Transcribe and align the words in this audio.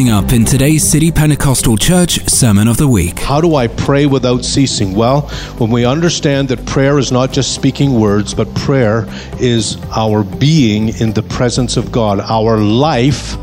coming 0.00 0.12
up 0.12 0.32
in 0.32 0.46
today's 0.46 0.82
City 0.82 1.12
Pentecostal 1.12 1.76
Church 1.76 2.26
Sermon 2.26 2.68
of 2.68 2.78
the 2.78 2.88
Week. 2.88 3.18
How 3.18 3.42
do 3.42 3.56
I 3.56 3.66
pray 3.66 4.06
without 4.06 4.46
ceasing? 4.46 4.94
Well, 4.94 5.28
when 5.58 5.70
we 5.70 5.84
understand 5.84 6.48
that 6.48 6.64
prayer 6.64 6.98
is 6.98 7.12
not 7.12 7.32
just 7.32 7.54
speaking 7.54 8.00
words, 8.00 8.32
but 8.32 8.54
prayer 8.54 9.04
is 9.38 9.76
our 9.94 10.24
being 10.24 10.88
in 11.00 11.12
the 11.12 11.22
presence 11.22 11.76
of 11.76 11.92
God, 11.92 12.18
our 12.18 12.56
life 12.56 13.36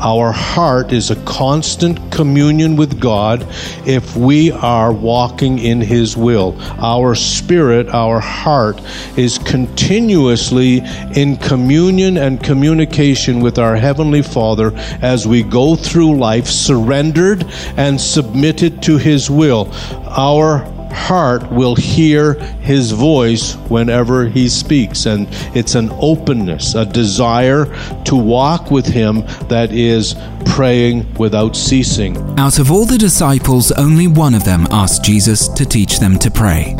our 0.00 0.32
heart 0.32 0.92
is 0.92 1.10
a 1.10 1.16
constant 1.24 2.12
communion 2.12 2.76
with 2.76 3.00
God 3.00 3.46
if 3.86 4.16
we 4.16 4.52
are 4.52 4.92
walking 4.92 5.58
in 5.58 5.80
His 5.80 6.16
will. 6.16 6.56
Our 6.78 7.14
spirit, 7.14 7.88
our 7.88 8.20
heart 8.20 8.80
is 9.16 9.38
continuously 9.38 10.82
in 11.14 11.36
communion 11.36 12.16
and 12.16 12.42
communication 12.42 13.40
with 13.40 13.58
our 13.58 13.76
Heavenly 13.76 14.22
Father 14.22 14.72
as 15.02 15.26
we 15.26 15.42
go 15.42 15.74
through 15.74 16.16
life 16.18 16.46
surrendered 16.46 17.44
and 17.76 18.00
submitted 18.00 18.82
to 18.84 18.98
His 18.98 19.28
will. 19.28 19.70
Our 20.06 20.77
heart 20.92 21.50
will 21.50 21.74
hear 21.74 22.34
his 22.60 22.92
voice 22.92 23.54
whenever 23.68 24.28
he 24.28 24.48
speaks. 24.48 25.06
And 25.06 25.28
it's 25.56 25.74
an 25.74 25.90
openness, 26.00 26.74
a 26.74 26.84
desire 26.84 27.66
to 28.04 28.16
walk 28.16 28.70
with 28.70 28.86
him 28.86 29.22
that 29.48 29.72
is 29.72 30.14
praying 30.46 31.12
without 31.14 31.56
ceasing. 31.56 32.16
Out 32.38 32.58
of 32.58 32.70
all 32.70 32.84
the 32.84 32.98
disciples, 32.98 33.72
only 33.72 34.06
one 34.06 34.34
of 34.34 34.44
them 34.44 34.66
asked 34.70 35.04
Jesus 35.04 35.48
to 35.48 35.64
teach 35.64 35.98
them 35.98 36.18
to 36.18 36.30
pray. 36.30 36.76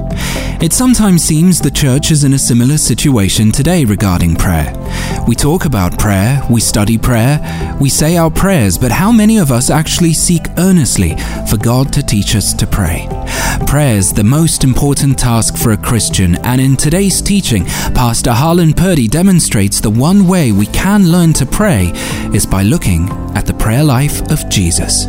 It 0.60 0.72
sometimes 0.72 1.22
seems 1.22 1.60
the 1.60 1.70
church 1.70 2.10
is 2.10 2.24
in 2.24 2.34
a 2.34 2.38
similar 2.38 2.78
situation 2.78 3.52
today 3.52 3.84
regarding 3.84 4.34
prayer. 4.34 4.74
We 5.28 5.36
talk 5.36 5.64
about 5.64 5.98
prayer, 5.98 6.42
we 6.50 6.60
study 6.60 6.98
prayer, 6.98 7.76
we 7.80 7.88
say 7.88 8.16
our 8.16 8.30
prayers, 8.30 8.76
but 8.76 8.90
how 8.90 9.12
many 9.12 9.38
of 9.38 9.52
us 9.52 9.70
actually 9.70 10.14
seek 10.14 10.42
earnestly 10.58 11.16
for 11.48 11.58
God 11.58 11.92
to 11.92 12.02
teach 12.02 12.34
us 12.34 12.52
to 12.54 12.66
pray? 12.66 13.06
Prayer 13.66 13.96
is 13.96 14.12
the 14.12 14.24
most 14.24 14.64
important 14.64 15.18
task 15.18 15.56
for 15.56 15.72
a 15.72 15.76
Christian, 15.76 16.36
and 16.44 16.60
in 16.60 16.76
today's 16.76 17.20
teaching, 17.20 17.64
Pastor 17.94 18.32
Harlan 18.32 18.72
Purdy 18.72 19.08
demonstrates 19.08 19.80
the 19.80 19.90
one 19.90 20.26
way 20.26 20.52
we 20.52 20.66
can 20.66 21.10
learn 21.10 21.32
to 21.34 21.44
pray 21.44 21.92
is 22.32 22.46
by 22.46 22.62
looking 22.62 23.08
at 23.34 23.46
the 23.46 23.52
prayer 23.54 23.84
life 23.84 24.22
of 24.30 24.48
Jesus. 24.48 25.06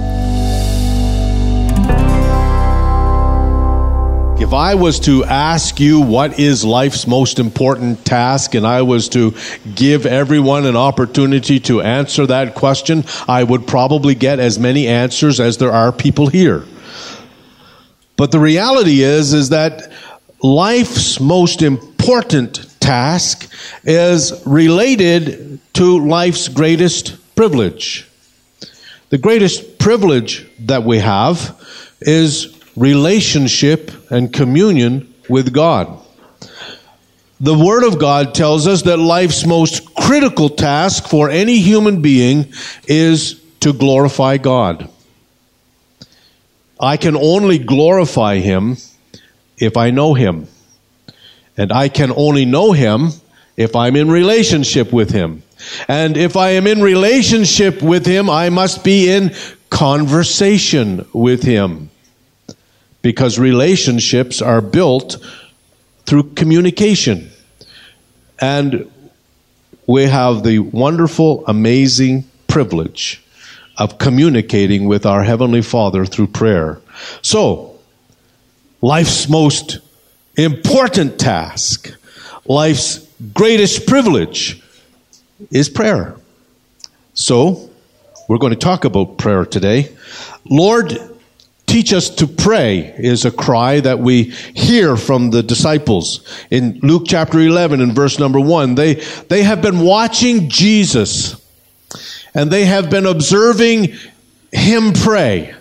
If 4.42 4.54
I 4.54 4.76
was 4.76 5.00
to 5.02 5.24
ask 5.26 5.80
you 5.80 6.02
what 6.02 6.40
is 6.40 6.66
life's 6.66 7.08
most 7.08 7.40
important 7.40 8.04
task 8.06 8.56
and 8.56 8.66
I 8.66 8.82
was 8.82 9.10
to 9.10 9.36
give 9.76 10.06
everyone 10.06 10.66
an 10.66 10.76
opportunity 10.76 11.60
to 11.62 11.82
answer 11.82 12.26
that 12.26 12.56
question, 12.56 13.04
I 13.28 13.44
would 13.44 13.68
probably 13.68 14.16
get 14.16 14.40
as 14.40 14.58
many 14.58 14.88
answers 14.88 15.40
as 15.40 15.58
there 15.58 15.72
are 15.72 15.92
people 15.92 16.28
here. 16.28 16.66
But 18.20 18.34
the 18.34 18.40
reality 18.42 19.02
is 19.02 19.32
is 19.32 19.48
that 19.48 19.94
life's 20.44 21.22
most 21.22 21.62
important 21.62 22.68
task 22.82 23.50
is 23.86 24.44
related 24.46 25.62
to 25.76 26.06
life's 26.06 26.50
greatest 26.50 27.16
privilege. 27.38 28.10
The 29.08 29.18
greatest 29.18 29.80
privilege 29.80 30.46
that 30.66 30.84
we 30.84 31.00
have 31.00 31.58
is 32.02 32.62
relationship 32.76 33.90
and 34.12 34.34
communion 34.34 35.14
with 35.30 35.54
God. 35.54 35.88
The 37.40 37.58
Word 37.58 37.86
of 37.86 38.00
God 38.00 38.36
tells 38.36 38.68
us 38.68 38.82
that 38.82 38.98
life's 38.98 39.46
most 39.46 39.96
critical 39.96 40.50
task 40.50 41.08
for 41.08 41.30
any 41.30 41.60
human 41.60 42.02
being 42.02 42.52
is 42.86 43.42
to 43.62 43.72
glorify 43.72 44.36
God. 44.36 44.90
I 46.80 46.98
can 46.98 47.16
only 47.18 47.60
glorify 47.60 48.38
Him 48.38 48.78
if 49.58 49.76
I 49.76 49.92
know 49.92 50.14
Him. 50.14 50.48
And 51.58 51.74
I 51.74 51.90
can 51.90 52.12
only 52.16 52.46
know 52.46 52.72
Him 52.72 53.10
if 53.58 53.76
I'm 53.76 53.96
in 53.96 54.10
relationship 54.10 54.94
with 54.94 55.12
Him. 55.12 55.44
And 55.90 56.16
if 56.16 56.38
I 56.38 56.52
am 56.52 56.66
in 56.68 56.82
relationship 56.82 57.82
with 57.82 58.06
Him, 58.06 58.30
I 58.30 58.50
must 58.50 58.84
be 58.84 59.10
in 59.10 59.36
conversation 59.70 61.06
with 61.12 61.44
Him 61.44 61.90
because 63.02 63.38
relationships 63.38 64.42
are 64.42 64.62
built 64.62 65.18
through 66.06 66.34
communication. 66.34 67.30
And 68.40 68.90
we 69.86 70.04
have 70.04 70.44
the 70.44 70.60
wonderful, 70.60 71.46
amazing 71.46 72.24
privilege 72.48 73.22
of 73.80 73.98
communicating 73.98 74.86
with 74.86 75.06
our 75.06 75.24
Heavenly 75.24 75.62
Father 75.62 76.06
through 76.06 76.28
prayer. 76.28 76.80
So, 77.22 77.80
life's 78.82 79.28
most 79.30 79.80
important 80.36 81.20
task, 81.20 81.92
life's 82.46 83.08
greatest 83.34 83.88
privilege 83.88 84.62
is 85.50 85.70
prayer. 85.70 86.16
So, 87.14 87.70
we're 88.28 88.38
going 88.38 88.54
to 88.54 88.60
talk 88.60 88.86
about 88.86 89.18
prayer 89.18 89.46
today. 89.46 89.96
Lord, 90.46 91.00
Teach 91.70 91.94
us 91.94 92.10
to 92.10 92.26
pray 92.26 92.96
is 92.98 93.26
a 93.26 93.32
cry 93.32 93.80
that 93.80 94.00
we 94.00 94.24
hear 94.56 94.98
from 94.98 95.30
the 95.30 95.44
disciples. 95.44 96.28
In 96.50 96.80
Luke 96.82 97.04
chapter 97.06 97.40
11 97.40 97.80
and 97.80 97.94
verse 97.94 98.18
number 98.18 98.40
1, 98.40 98.74
they, 98.74 98.96
they 98.96 99.44
have 99.44 99.62
been 99.62 99.82
watching 99.82 100.50
Jesus 100.50 101.39
and 102.34 102.52
they 102.52 102.66
have 102.66 102.90
been 102.90 103.06
observing 103.06 103.94
him 104.52 104.94
pray. 104.94 105.56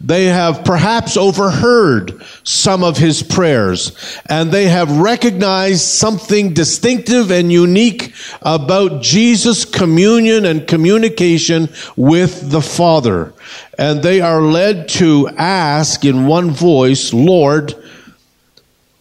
They 0.00 0.26
have 0.26 0.64
perhaps 0.64 1.16
overheard 1.16 2.22
some 2.44 2.84
of 2.84 2.96
his 2.96 3.24
prayers 3.24 3.90
and 4.26 4.52
they 4.52 4.68
have 4.68 4.98
recognized 4.98 5.80
something 5.82 6.54
distinctive 6.54 7.32
and 7.32 7.50
unique 7.50 8.14
about 8.42 9.02
Jesus' 9.02 9.64
communion 9.64 10.44
and 10.44 10.68
communication 10.68 11.68
with 11.96 12.50
the 12.52 12.62
Father. 12.62 13.32
And 13.76 14.00
they 14.00 14.20
are 14.20 14.40
led 14.40 14.88
to 14.90 15.30
ask 15.36 16.04
in 16.04 16.26
one 16.26 16.52
voice, 16.52 17.12
Lord, 17.12 17.74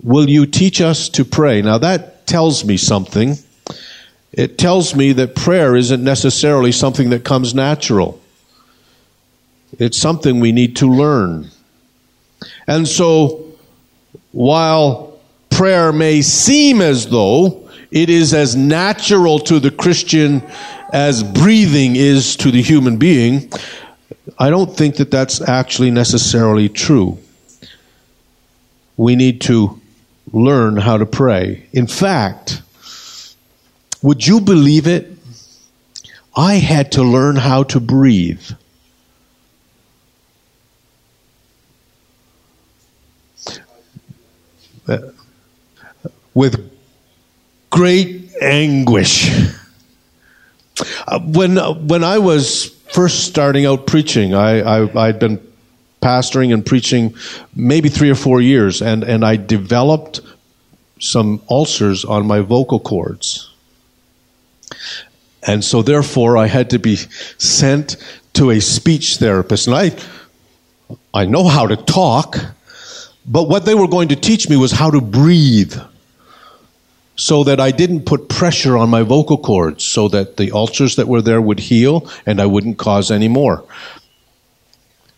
will 0.01 0.27
you 0.27 0.47
teach 0.47 0.81
us 0.81 1.09
to 1.09 1.23
pray? 1.23 1.61
Now 1.61 1.77
that 1.77 2.25
tells 2.25 2.65
me 2.65 2.75
something. 2.75 3.37
It 4.33 4.57
tells 4.57 4.93
me 4.93 5.13
that 5.13 5.35
prayer 5.35 5.75
isn't 5.75 6.03
necessarily 6.03 6.71
something 6.71 7.09
that 7.11 7.23
comes 7.23 7.53
natural. 7.53 8.21
It's 9.79 9.97
something 9.97 10.39
we 10.39 10.51
need 10.51 10.75
to 10.77 10.87
learn. 10.87 11.49
And 12.67 12.87
so, 12.87 13.45
while 14.31 15.19
prayer 15.49 15.91
may 15.91 16.21
seem 16.21 16.81
as 16.81 17.07
though 17.07 17.69
it 17.91 18.09
is 18.09 18.33
as 18.33 18.55
natural 18.55 19.39
to 19.39 19.59
the 19.59 19.71
Christian 19.71 20.43
as 20.91 21.23
breathing 21.23 21.95
is 21.95 22.35
to 22.37 22.51
the 22.51 22.61
human 22.61 22.97
being, 22.97 23.51
I 24.37 24.49
don't 24.49 24.75
think 24.75 24.97
that 24.97 25.11
that's 25.11 25.41
actually 25.41 25.91
necessarily 25.91 26.69
true. 26.69 27.17
We 28.97 29.15
need 29.15 29.41
to 29.41 29.81
learn 30.31 30.77
how 30.77 30.97
to 30.97 31.05
pray. 31.05 31.67
In 31.71 31.87
fact, 31.87 32.61
would 34.01 34.25
you 34.25 34.39
believe 34.41 34.87
it? 34.87 35.11
I 36.35 36.55
had 36.55 36.91
to 36.93 37.03
learn 37.03 37.35
how 37.35 37.63
to 37.63 37.79
breathe. 37.79 38.51
with 46.37 46.71
great 47.71 48.31
anguish. 48.41 49.29
Uh, 51.07 51.19
when, 51.19 51.57
uh, 51.57 51.73
when 51.73 52.03
I 52.03 52.19
was 52.19 52.69
first 52.93 53.25
starting 53.25 53.65
out 53.65 53.87
preaching, 53.87 54.35
I, 54.35 54.59
I, 54.59 55.07
I'd 55.07 55.19
been 55.19 55.39
pastoring 55.99 56.53
and 56.53 56.63
preaching 56.63 57.15
maybe 57.55 57.89
three 57.89 58.11
or 58.11 58.15
four 58.15 58.39
years, 58.39 58.83
and, 58.83 59.03
and 59.03 59.25
I 59.25 59.35
developed 59.35 60.21
some 60.99 61.41
ulcers 61.49 62.05
on 62.05 62.27
my 62.27 62.41
vocal 62.41 62.79
cords. 62.79 63.46
And 65.47 65.63
so, 65.63 65.81
therefore, 65.81 66.37
I 66.37 66.47
had 66.47 66.69
to 66.71 66.79
be 66.79 66.97
sent 67.37 67.95
to 68.33 68.51
a 68.51 68.59
speech 68.59 69.17
therapist. 69.17 69.67
And 69.67 69.75
I, 69.75 69.91
I 71.13 71.25
know 71.25 71.47
how 71.47 71.67
to 71.67 71.77
talk, 71.77 72.37
but 73.25 73.49
what 73.49 73.65
they 73.65 73.73
were 73.73 73.87
going 73.87 74.09
to 74.09 74.15
teach 74.15 74.49
me 74.49 74.57
was 74.57 74.71
how 74.71 74.91
to 74.91 75.01
breathe 75.01 75.73
so 77.15 77.43
that 77.45 77.59
I 77.59 77.71
didn't 77.71 78.05
put 78.05 78.29
pressure 78.29 78.77
on 78.77 78.89
my 78.89 79.01
vocal 79.01 79.37
cords 79.37 79.83
so 79.83 80.07
that 80.09 80.37
the 80.37 80.51
ulcers 80.51 80.97
that 80.97 81.07
were 81.07 81.21
there 81.21 81.41
would 81.41 81.59
heal 81.59 82.09
and 82.25 82.39
I 82.39 82.45
wouldn't 82.45 82.77
cause 82.77 83.09
any 83.09 83.27
more. 83.27 83.63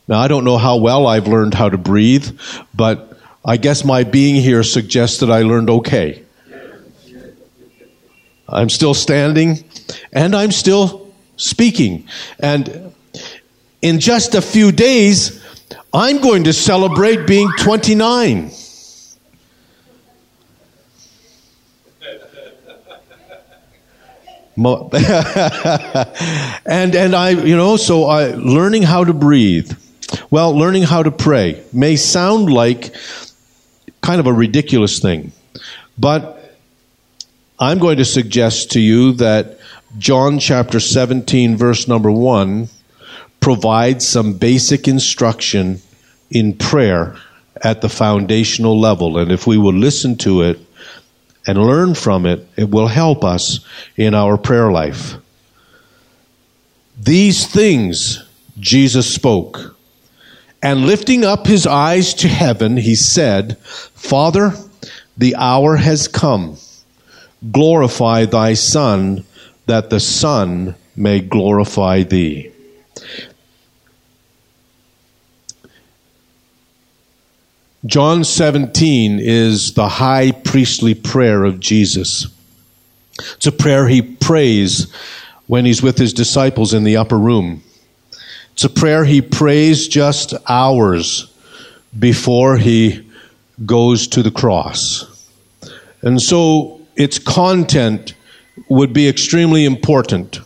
Now, 0.07 0.19
I 0.19 0.27
don't 0.27 0.45
know 0.45 0.57
how 0.57 0.77
well 0.77 1.05
I've 1.05 1.27
learned 1.27 1.53
how 1.53 1.69
to 1.69 1.77
breathe, 1.77 2.39
but 2.73 3.19
I 3.43 3.57
guess 3.57 3.83
my 3.83 4.03
being 4.05 4.35
here 4.35 4.63
suggests 4.63 5.19
that 5.19 5.29
I 5.29 5.41
learned 5.41 5.69
okay. 5.69 6.23
I'm 8.51 8.69
still 8.69 8.93
standing 8.93 9.63
and 10.13 10.35
I'm 10.35 10.51
still 10.51 11.11
speaking. 11.37 12.07
And 12.39 12.93
in 13.81 13.99
just 13.99 14.35
a 14.35 14.41
few 14.41 14.71
days, 14.71 15.43
I'm 15.93 16.21
going 16.21 16.43
to 16.43 16.53
celebrate 16.53 17.27
being 17.27 17.49
29. 17.59 18.51
and 24.59 24.93
and 26.93 27.15
I 27.15 27.29
you 27.29 27.55
know 27.55 27.77
so 27.77 28.07
I 28.07 28.31
learning 28.31 28.83
how 28.83 29.05
to 29.05 29.13
breathe 29.13 29.71
well 30.31 30.53
learning 30.53 30.83
how 30.83 31.01
to 31.01 31.11
pray 31.11 31.63
may 31.71 31.95
sound 31.95 32.51
like 32.51 32.93
kind 34.01 34.19
of 34.19 34.27
a 34.27 34.33
ridiculous 34.33 34.99
thing 34.99 35.31
but 35.97 36.38
I'm 37.59 37.79
going 37.79 37.97
to 37.97 38.05
suggest 38.05 38.71
to 38.71 38.79
you 38.79 39.13
that 39.13 39.59
John 39.97 40.39
chapter 40.39 40.79
17 40.79 41.57
verse 41.57 41.87
number 41.87 42.11
1 42.11 42.69
provides 43.41 44.07
some 44.07 44.33
basic 44.33 44.87
instruction 44.87 45.81
in 46.29 46.53
prayer 46.53 47.17
at 47.61 47.81
the 47.81 47.89
foundational 47.89 48.79
level 48.79 49.17
and 49.17 49.31
if 49.31 49.45
we 49.45 49.57
will 49.57 49.73
listen 49.73 50.17
to 50.17 50.41
it 50.43 50.59
and 51.45 51.57
learn 51.57 51.95
from 51.95 52.25
it, 52.25 52.47
it 52.55 52.69
will 52.69 52.87
help 52.87 53.23
us 53.23 53.59
in 53.97 54.13
our 54.13 54.37
prayer 54.37 54.71
life. 54.71 55.15
These 56.97 57.47
things 57.47 58.23
Jesus 58.59 59.13
spoke. 59.13 59.75
And 60.61 60.85
lifting 60.85 61.23
up 61.23 61.47
his 61.47 61.65
eyes 61.65 62.13
to 62.15 62.27
heaven, 62.27 62.75
he 62.77 62.95
said, 62.95 63.57
Father, 63.59 64.53
the 65.17 65.35
hour 65.37 65.77
has 65.77 66.07
come. 66.07 66.57
Glorify 67.51 68.25
thy 68.25 68.53
Son, 68.53 69.23
that 69.65 69.89
the 69.89 69.99
Son 69.99 70.75
may 70.95 71.19
glorify 71.19 72.03
thee. 72.03 72.51
John 77.85 78.25
17 78.25 79.19
is 79.21 79.73
the 79.73 79.87
high 79.87 80.31
priestly 80.31 80.93
prayer 80.93 81.45
of 81.45 81.61
Jesus. 81.61 82.27
It's 83.35 83.47
a 83.47 83.53
prayer 83.53 83.87
he 83.87 84.01
prays 84.01 84.91
when 85.47 85.65
he's 85.65 85.81
with 85.81 85.97
his 85.97 86.13
disciples 86.13 86.73
in 86.73 86.83
the 86.83 86.97
upper 86.97 87.17
room. 87.17 87.63
It's 88.51 88.65
a 88.65 88.69
prayer 88.69 89.05
he 89.05 89.21
prays 89.21 89.87
just 89.87 90.33
hours 90.49 91.33
before 91.97 92.57
he 92.57 93.09
goes 93.65 94.07
to 94.09 94.23
the 94.23 94.31
cross. 94.31 95.05
And 96.01 96.21
so 96.21 96.78
its 96.99 97.17
content 97.17 98.13
would 98.67 98.93
be 98.93 99.07
extremely 99.07 99.65
important. 99.65 100.41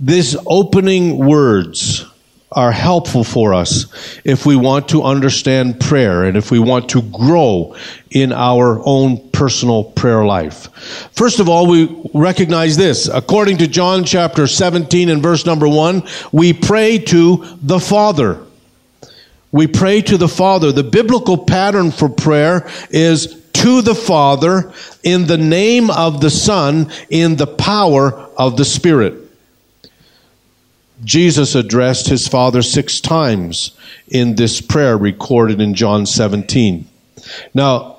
These 0.00 0.36
opening 0.46 1.18
words 1.18 2.06
are 2.52 2.70
helpful 2.70 3.24
for 3.24 3.52
us 3.52 3.86
if 4.24 4.46
we 4.46 4.54
want 4.54 4.88
to 4.88 5.02
understand 5.02 5.80
prayer 5.80 6.22
and 6.22 6.36
if 6.36 6.52
we 6.52 6.60
want 6.60 6.88
to 6.90 7.02
grow 7.02 7.74
in 8.10 8.32
our 8.32 8.80
own 8.84 9.28
personal 9.30 9.82
prayer 9.82 10.24
life. 10.24 10.68
First 11.12 11.40
of 11.40 11.48
all, 11.48 11.66
we 11.66 12.08
recognize 12.14 12.76
this. 12.76 13.08
According 13.08 13.58
to 13.58 13.66
John 13.66 14.04
chapter 14.04 14.46
17 14.46 15.08
and 15.08 15.20
verse 15.20 15.44
number 15.44 15.66
1, 15.68 16.04
we 16.30 16.52
pray 16.52 16.98
to 16.98 17.44
the 17.60 17.80
Father. 17.80 18.38
We 19.50 19.66
pray 19.66 20.00
to 20.02 20.16
the 20.16 20.28
Father. 20.28 20.70
The 20.70 20.84
biblical 20.84 21.38
pattern 21.38 21.90
for 21.90 22.08
prayer 22.08 22.68
is 22.90 23.40
to 23.54 23.82
the 23.82 23.94
Father 23.94 24.72
in 25.04 25.26
the 25.26 25.38
name 25.38 25.90
of 25.90 26.20
the 26.20 26.30
Son 26.30 26.90
in 27.10 27.36
the 27.36 27.46
power 27.46 28.12
of 28.36 28.56
the 28.56 28.64
Spirit. 28.64 29.20
Jesus 31.04 31.54
addressed 31.54 32.08
his 32.08 32.26
Father 32.26 32.62
six 32.62 33.00
times 33.00 33.76
in 34.08 34.36
this 34.36 34.60
prayer 34.60 34.96
recorded 34.96 35.60
in 35.60 35.74
John 35.74 36.06
17. 36.06 36.88
Now, 37.52 37.98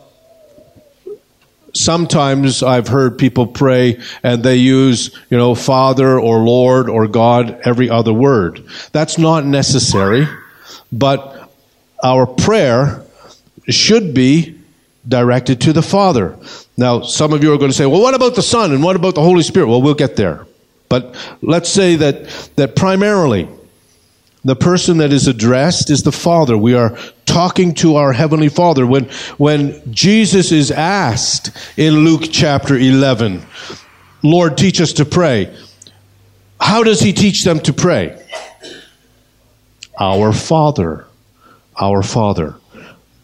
sometimes 1.74 2.64
I've 2.64 2.88
heard 2.88 3.18
people 3.18 3.48
pray 3.48 4.00
and 4.24 4.42
they 4.44 4.56
use, 4.56 5.16
you 5.30 5.38
know, 5.38 5.54
Father 5.56 6.20
or 6.20 6.40
Lord 6.40 6.90
or 6.90 7.08
God 7.08 7.60
every 7.64 7.90
other 7.90 8.14
word. 8.14 8.64
That's 8.92 9.18
not 9.18 9.46
necessary, 9.46 10.28
but 10.92 11.52
our 12.04 12.26
prayer 12.26 13.04
should 13.68 14.14
be 14.14 14.60
directed 15.08 15.62
to 15.62 15.74
the 15.74 15.84
Father. 15.84 16.38
Now, 16.78 17.02
some 17.02 17.34
of 17.34 17.44
you 17.44 17.54
are 17.54 17.58
going 17.58 17.72
to 17.72 17.78
say, 17.78 17.86
well, 17.86 18.02
what 18.02 18.14
about 18.14 18.36
the 18.36 18.42
Son 18.42 18.74
and 18.74 18.84
what 18.84 18.96
about 18.96 19.16
the 19.16 19.22
Holy 19.22 19.44
Spirit? 19.44 19.68
Well, 19.68 19.82
we'll 19.82 19.94
get 19.94 20.16
there. 20.16 20.46
But 20.90 21.16
let's 21.42 21.70
say 21.70 21.96
that, 21.96 22.28
that 22.58 22.76
primarily 22.76 23.48
the 24.44 24.56
person 24.56 24.98
that 24.98 25.12
is 25.12 25.28
addressed 25.28 25.90
is 25.90 26.04
the 26.04 26.12
Father. 26.12 26.58
We 26.58 26.76
are 26.76 26.96
talking 27.26 27.74
to 27.76 27.96
our 27.96 28.14
Heavenly 28.14 28.50
Father. 28.50 28.86
When, 28.86 29.06
when 29.38 29.82
Jesus 29.92 30.52
is 30.52 30.70
asked 30.70 31.50
in 31.78 32.06
Luke 32.06 32.24
chapter 32.32 32.78
11, 32.78 33.42
Lord, 34.22 34.58
teach 34.58 34.80
us 34.82 34.94
to 34.94 35.06
pray, 35.06 35.56
how 36.60 36.84
does 36.84 37.00
He 37.00 37.14
teach 37.14 37.44
them 37.44 37.60
to 37.62 37.74
pray? 37.74 38.22
Our 40.00 40.32
Father. 40.32 41.08
Our 41.80 42.04
Father. 42.04 42.56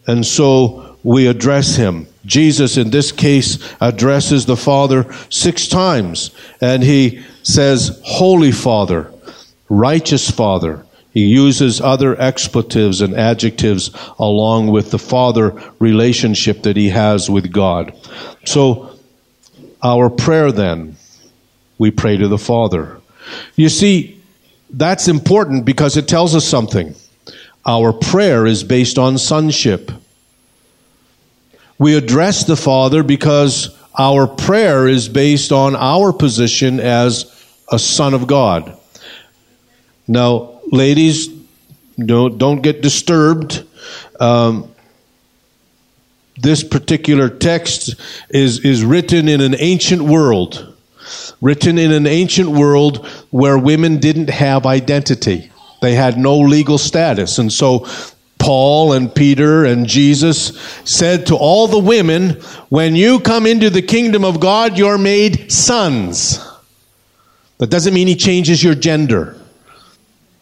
And 0.07 0.25
so 0.25 0.97
we 1.03 1.27
address 1.27 1.75
Him. 1.75 2.07
Jesus, 2.31 2.77
in 2.77 2.91
this 2.91 3.11
case, 3.11 3.59
addresses 3.81 4.45
the 4.45 4.55
Father 4.55 5.13
six 5.29 5.67
times, 5.67 6.31
and 6.61 6.81
He 6.81 7.25
says 7.43 8.01
Holy 8.05 8.53
Father, 8.53 9.11
Righteous 9.67 10.31
Father. 10.31 10.85
He 11.13 11.25
uses 11.25 11.81
other 11.81 12.19
expletives 12.19 13.01
and 13.01 13.13
adjectives 13.15 13.91
along 14.17 14.67
with 14.67 14.91
the 14.91 14.97
Father 14.97 15.61
relationship 15.79 16.63
that 16.63 16.77
he 16.77 16.87
has 16.87 17.29
with 17.29 17.51
God. 17.51 17.93
So, 18.45 18.97
our 19.83 20.09
prayer 20.09 20.53
then, 20.53 20.95
we 21.77 21.91
pray 21.91 22.15
to 22.15 22.29
the 22.29 22.37
Father. 22.37 23.01
You 23.57 23.67
see, 23.67 24.21
that's 24.69 25.09
important 25.09 25.65
because 25.65 25.97
it 25.97 26.07
tells 26.07 26.33
us 26.33 26.45
something. 26.47 26.95
Our 27.65 27.91
prayer 27.91 28.45
is 28.45 28.63
based 28.63 28.97
on 28.97 29.17
sonship. 29.17 29.91
We 31.81 31.95
address 31.95 32.43
the 32.43 32.55
Father 32.55 33.01
because 33.01 33.75
our 33.97 34.27
prayer 34.27 34.87
is 34.87 35.09
based 35.09 35.51
on 35.51 35.75
our 35.75 36.13
position 36.13 36.79
as 36.79 37.25
a 37.71 37.79
son 37.79 38.13
of 38.13 38.27
God. 38.27 38.77
Now, 40.07 40.59
ladies, 40.67 41.27
don't, 41.97 42.37
don't 42.37 42.61
get 42.61 42.83
disturbed. 42.83 43.65
Um, 44.19 44.71
this 46.37 46.63
particular 46.63 47.29
text 47.29 47.95
is, 48.29 48.63
is 48.63 48.85
written 48.85 49.27
in 49.27 49.41
an 49.41 49.55
ancient 49.57 50.03
world, 50.03 50.77
written 51.41 51.79
in 51.79 51.91
an 51.91 52.05
ancient 52.05 52.49
world 52.49 53.07
where 53.31 53.57
women 53.57 53.97
didn't 53.97 54.29
have 54.29 54.67
identity. 54.67 55.51
They 55.81 55.95
had 55.95 56.19
no 56.19 56.37
legal 56.37 56.77
status. 56.77 57.39
And 57.39 57.51
so 57.51 57.87
Paul 58.41 58.93
and 58.93 59.13
Peter 59.13 59.63
and 59.65 59.85
Jesus 59.85 60.57
said 60.83 61.27
to 61.27 61.35
all 61.35 61.67
the 61.67 61.79
women, 61.79 62.41
when 62.69 62.95
you 62.95 63.19
come 63.19 63.45
into 63.45 63.69
the 63.69 63.83
kingdom 63.83 64.25
of 64.25 64.39
God, 64.39 64.79
you're 64.79 64.97
made 64.97 65.51
sons. 65.51 66.43
That 67.59 67.69
doesn't 67.69 67.93
mean 67.93 68.07
he 68.07 68.15
changes 68.15 68.63
your 68.63 68.73
gender. 68.73 69.39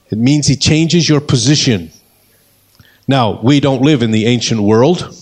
It 0.09 0.17
means 0.17 0.47
he 0.47 0.55
changes 0.55 1.09
your 1.09 1.19
position. 1.19 1.91
Now, 3.05 3.41
we 3.41 3.59
don't 3.59 3.81
live 3.81 4.01
in 4.01 4.11
the 4.11 4.27
ancient 4.27 4.61
world. 4.61 5.13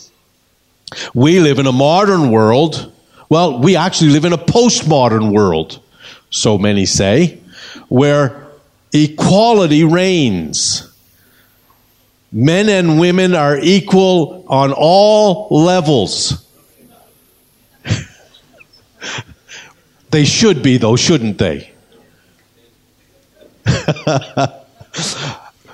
We 1.16 1.40
live 1.40 1.58
in 1.58 1.66
a 1.66 1.72
modern 1.72 2.30
world. 2.30 2.94
Well, 3.28 3.60
we 3.60 3.76
actually 3.76 4.12
live 4.12 4.26
in 4.26 4.34
a 4.34 4.38
postmodern 4.38 5.34
world, 5.34 5.82
so 6.30 6.60
many 6.60 6.86
say, 6.86 7.40
where 7.90 8.48
equality 8.94 9.84
reigns. 9.84 10.87
Men 12.32 12.70
and 12.70 13.00
women 13.00 13.36
are 13.36 13.58
equal 13.58 14.46
on 14.48 14.74
all 14.74 15.48
levels. 15.50 16.46
they 20.12 20.26
should 20.26 20.62
be, 20.62 20.78
though, 20.78 20.96
shouldn't 20.96 21.38
they? 21.38 21.72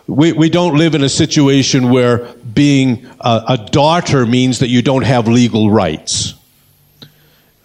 we, 0.07 0.31
we 0.33 0.49
don't 0.49 0.77
live 0.77 0.95
in 0.95 1.03
a 1.03 1.09
situation 1.09 1.89
where 1.89 2.33
being 2.53 3.07
a, 3.19 3.43
a 3.49 3.57
daughter 3.57 4.25
means 4.25 4.59
that 4.59 4.69
you 4.69 4.81
don't 4.81 5.03
have 5.03 5.27
legal 5.27 5.71
rights. 5.71 6.35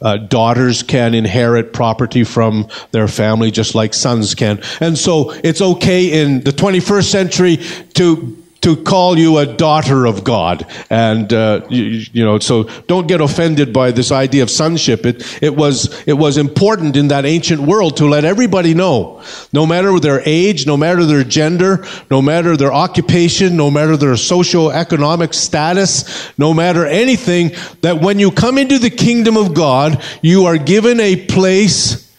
Uh, 0.00 0.16
daughters 0.16 0.84
can 0.84 1.12
inherit 1.12 1.72
property 1.72 2.22
from 2.22 2.68
their 2.92 3.08
family 3.08 3.50
just 3.50 3.74
like 3.74 3.92
sons 3.92 4.34
can. 4.34 4.62
And 4.80 4.96
so 4.96 5.32
it's 5.32 5.60
okay 5.60 6.22
in 6.22 6.42
the 6.42 6.52
21st 6.52 7.10
century 7.10 7.56
to 7.94 8.40
to 8.60 8.76
call 8.76 9.16
you 9.16 9.38
a 9.38 9.46
daughter 9.46 10.06
of 10.06 10.24
God. 10.24 10.66
And, 10.90 11.32
uh, 11.32 11.66
you, 11.70 12.04
you, 12.12 12.24
know, 12.24 12.38
so 12.38 12.64
don't 12.86 13.06
get 13.06 13.20
offended 13.20 13.72
by 13.72 13.92
this 13.92 14.10
idea 14.10 14.42
of 14.42 14.50
sonship. 14.50 15.06
It, 15.06 15.42
it 15.42 15.54
was, 15.54 16.02
it 16.06 16.14
was 16.14 16.36
important 16.36 16.96
in 16.96 17.08
that 17.08 17.24
ancient 17.24 17.60
world 17.60 17.96
to 17.98 18.06
let 18.06 18.24
everybody 18.24 18.74
know, 18.74 19.22
no 19.52 19.66
matter 19.66 19.98
their 20.00 20.22
age, 20.26 20.66
no 20.66 20.76
matter 20.76 21.04
their 21.04 21.24
gender, 21.24 21.86
no 22.10 22.20
matter 22.20 22.56
their 22.56 22.72
occupation, 22.72 23.56
no 23.56 23.70
matter 23.70 23.96
their 23.96 24.16
socio-economic 24.16 25.34
status, 25.34 26.36
no 26.38 26.52
matter 26.52 26.84
anything, 26.84 27.52
that 27.82 28.00
when 28.00 28.18
you 28.18 28.30
come 28.30 28.58
into 28.58 28.78
the 28.78 28.90
kingdom 28.90 29.36
of 29.36 29.54
God, 29.54 30.02
you 30.20 30.46
are 30.46 30.58
given 30.58 30.98
a 31.00 31.26
place 31.26 32.12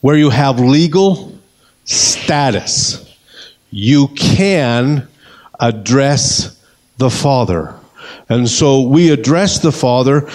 where 0.00 0.16
you 0.16 0.30
have 0.30 0.60
legal 0.60 1.36
status. 1.84 3.06
You 3.70 4.08
can 4.08 5.08
address 5.60 6.60
the 6.96 7.10
Father. 7.10 7.74
And 8.28 8.48
so 8.48 8.82
we 8.82 9.10
address 9.10 9.58
the 9.58 9.72
Father 9.72 10.28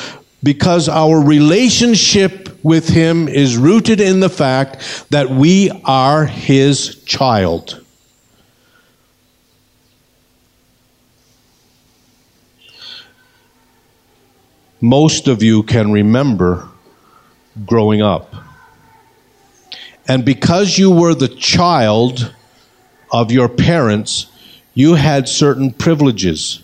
because 0.44 0.88
our 0.88 1.20
relationship 1.20 2.64
with 2.64 2.88
Him 2.88 3.28
is 3.28 3.58
rooted 3.58 4.00
in 4.00 4.20
the 4.20 4.30
fact 4.30 5.08
that 5.10 5.30
we 5.30 5.72
are 5.84 6.26
His 6.26 7.04
child. 7.04 7.82
Most 14.82 15.28
of 15.28 15.42
you 15.42 15.64
can 15.64 15.92
remember 15.92 16.70
growing 17.66 18.02
up. 18.02 18.36
And 20.08 20.24
because 20.24 20.78
you 20.78 20.92
were 20.92 21.16
the 21.16 21.28
child 21.28 22.34
of 23.12 23.32
your 23.32 23.50
parents, 23.50 24.28
you 24.76 24.94
had 24.94 25.28
certain 25.28 25.72
privileges. 25.72 26.62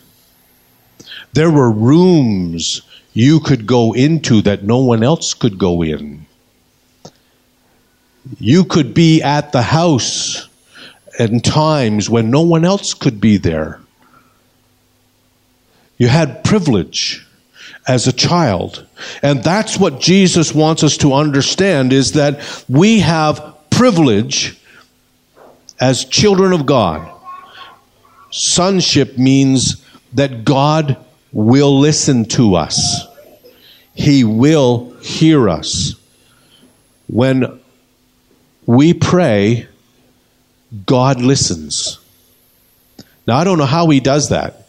There 1.34 1.50
were 1.50 1.72
rooms 1.72 2.82
you 3.14 3.40
could 3.40 3.66
go 3.66 3.94
into 3.94 4.42
that 4.44 4.64
no 4.64 4.80
one 4.80 5.02
else 5.02 5.34
could 5.34 5.58
go 5.58 5.82
in. 5.82 6.26
You 8.38 8.66
could 8.66 8.94
be 8.94 9.22
at 9.22 9.52
the 9.52 9.62
house 9.64 10.48
in 11.18 11.40
times 11.40 12.10
when 12.10 12.30
no 12.30 12.42
one 12.42 12.66
else 12.66 12.94
could 12.94 13.20
be 13.20 13.38
there. 13.38 13.80
You 15.98 16.08
had 16.08 16.44
privilege 16.44 17.26
as 17.88 18.08
a 18.08 18.14
child. 18.14 18.86
And 19.22 19.44
that's 19.44 19.78
what 19.78 20.00
Jesus 20.00 20.54
wants 20.54 20.84
us 20.84 20.98
to 20.98 21.14
understand 21.14 21.94
is 21.94 22.14
that 22.14 22.64
we 22.68 23.00
have 23.00 23.56
privilege 23.70 24.58
as 25.80 26.06
children 26.06 26.54
of 26.54 26.66
God. 26.66 27.21
Sonship 28.32 29.18
means 29.18 29.86
that 30.14 30.46
God 30.46 30.98
will 31.32 31.80
listen 31.80 32.26
to 32.26 32.56
us. 32.56 33.06
He 33.94 34.24
will 34.24 34.96
hear 35.02 35.50
us. 35.50 35.96
When 37.08 37.60
we 38.66 38.94
pray, 38.94 39.68
God 40.86 41.22
listens. 41.22 42.00
Now, 43.28 43.38
I 43.38 43.44
don't 43.44 43.58
know 43.58 43.66
how 43.66 43.90
He 43.90 44.00
does 44.00 44.30
that. 44.30 44.66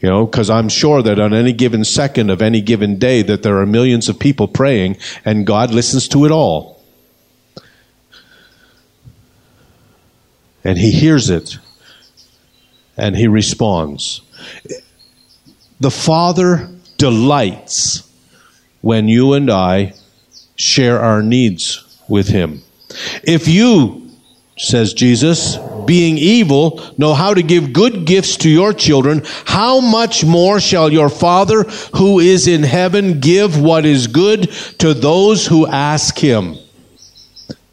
You 0.00 0.08
know, 0.08 0.26
because 0.26 0.48
I'm 0.48 0.68
sure 0.68 1.02
that 1.02 1.18
on 1.18 1.34
any 1.34 1.52
given 1.52 1.84
second 1.84 2.30
of 2.30 2.40
any 2.40 2.60
given 2.60 2.98
day 2.98 3.22
that 3.22 3.42
there 3.42 3.58
are 3.58 3.66
millions 3.66 4.08
of 4.08 4.18
people 4.18 4.46
praying 4.46 4.96
and 5.24 5.44
God 5.44 5.72
listens 5.72 6.06
to 6.08 6.24
it 6.24 6.30
all. 6.30 6.80
And 10.62 10.78
He 10.78 10.92
hears 10.92 11.30
it 11.30 11.58
and 12.98 13.16
he 13.16 13.28
responds. 13.28 14.20
The 15.80 15.90
Father 15.90 16.68
delights 16.98 18.10
when 18.80 19.08
you 19.08 19.32
and 19.34 19.50
I 19.50 19.94
share 20.56 21.00
our 21.00 21.22
needs 21.22 21.84
with 22.08 22.28
him. 22.28 22.62
If 23.22 23.46
you, 23.46 24.10
says 24.56 24.92
Jesus, 24.92 25.56
being 25.86 26.18
evil, 26.18 26.82
know 26.98 27.14
how 27.14 27.32
to 27.32 27.42
give 27.42 27.72
good 27.72 28.04
gifts 28.04 28.36
to 28.38 28.50
your 28.50 28.72
children, 28.72 29.22
how 29.44 29.80
much 29.80 30.24
more 30.24 30.60
shall 30.60 30.92
your 30.92 31.08
Father 31.08 31.62
who 31.96 32.18
is 32.18 32.48
in 32.48 32.62
heaven 32.62 33.20
give 33.20 33.60
what 33.60 33.86
is 33.86 34.06
good 34.06 34.50
to 34.78 34.92
those 34.92 35.46
who 35.46 35.66
ask 35.66 36.18
him? 36.18 36.56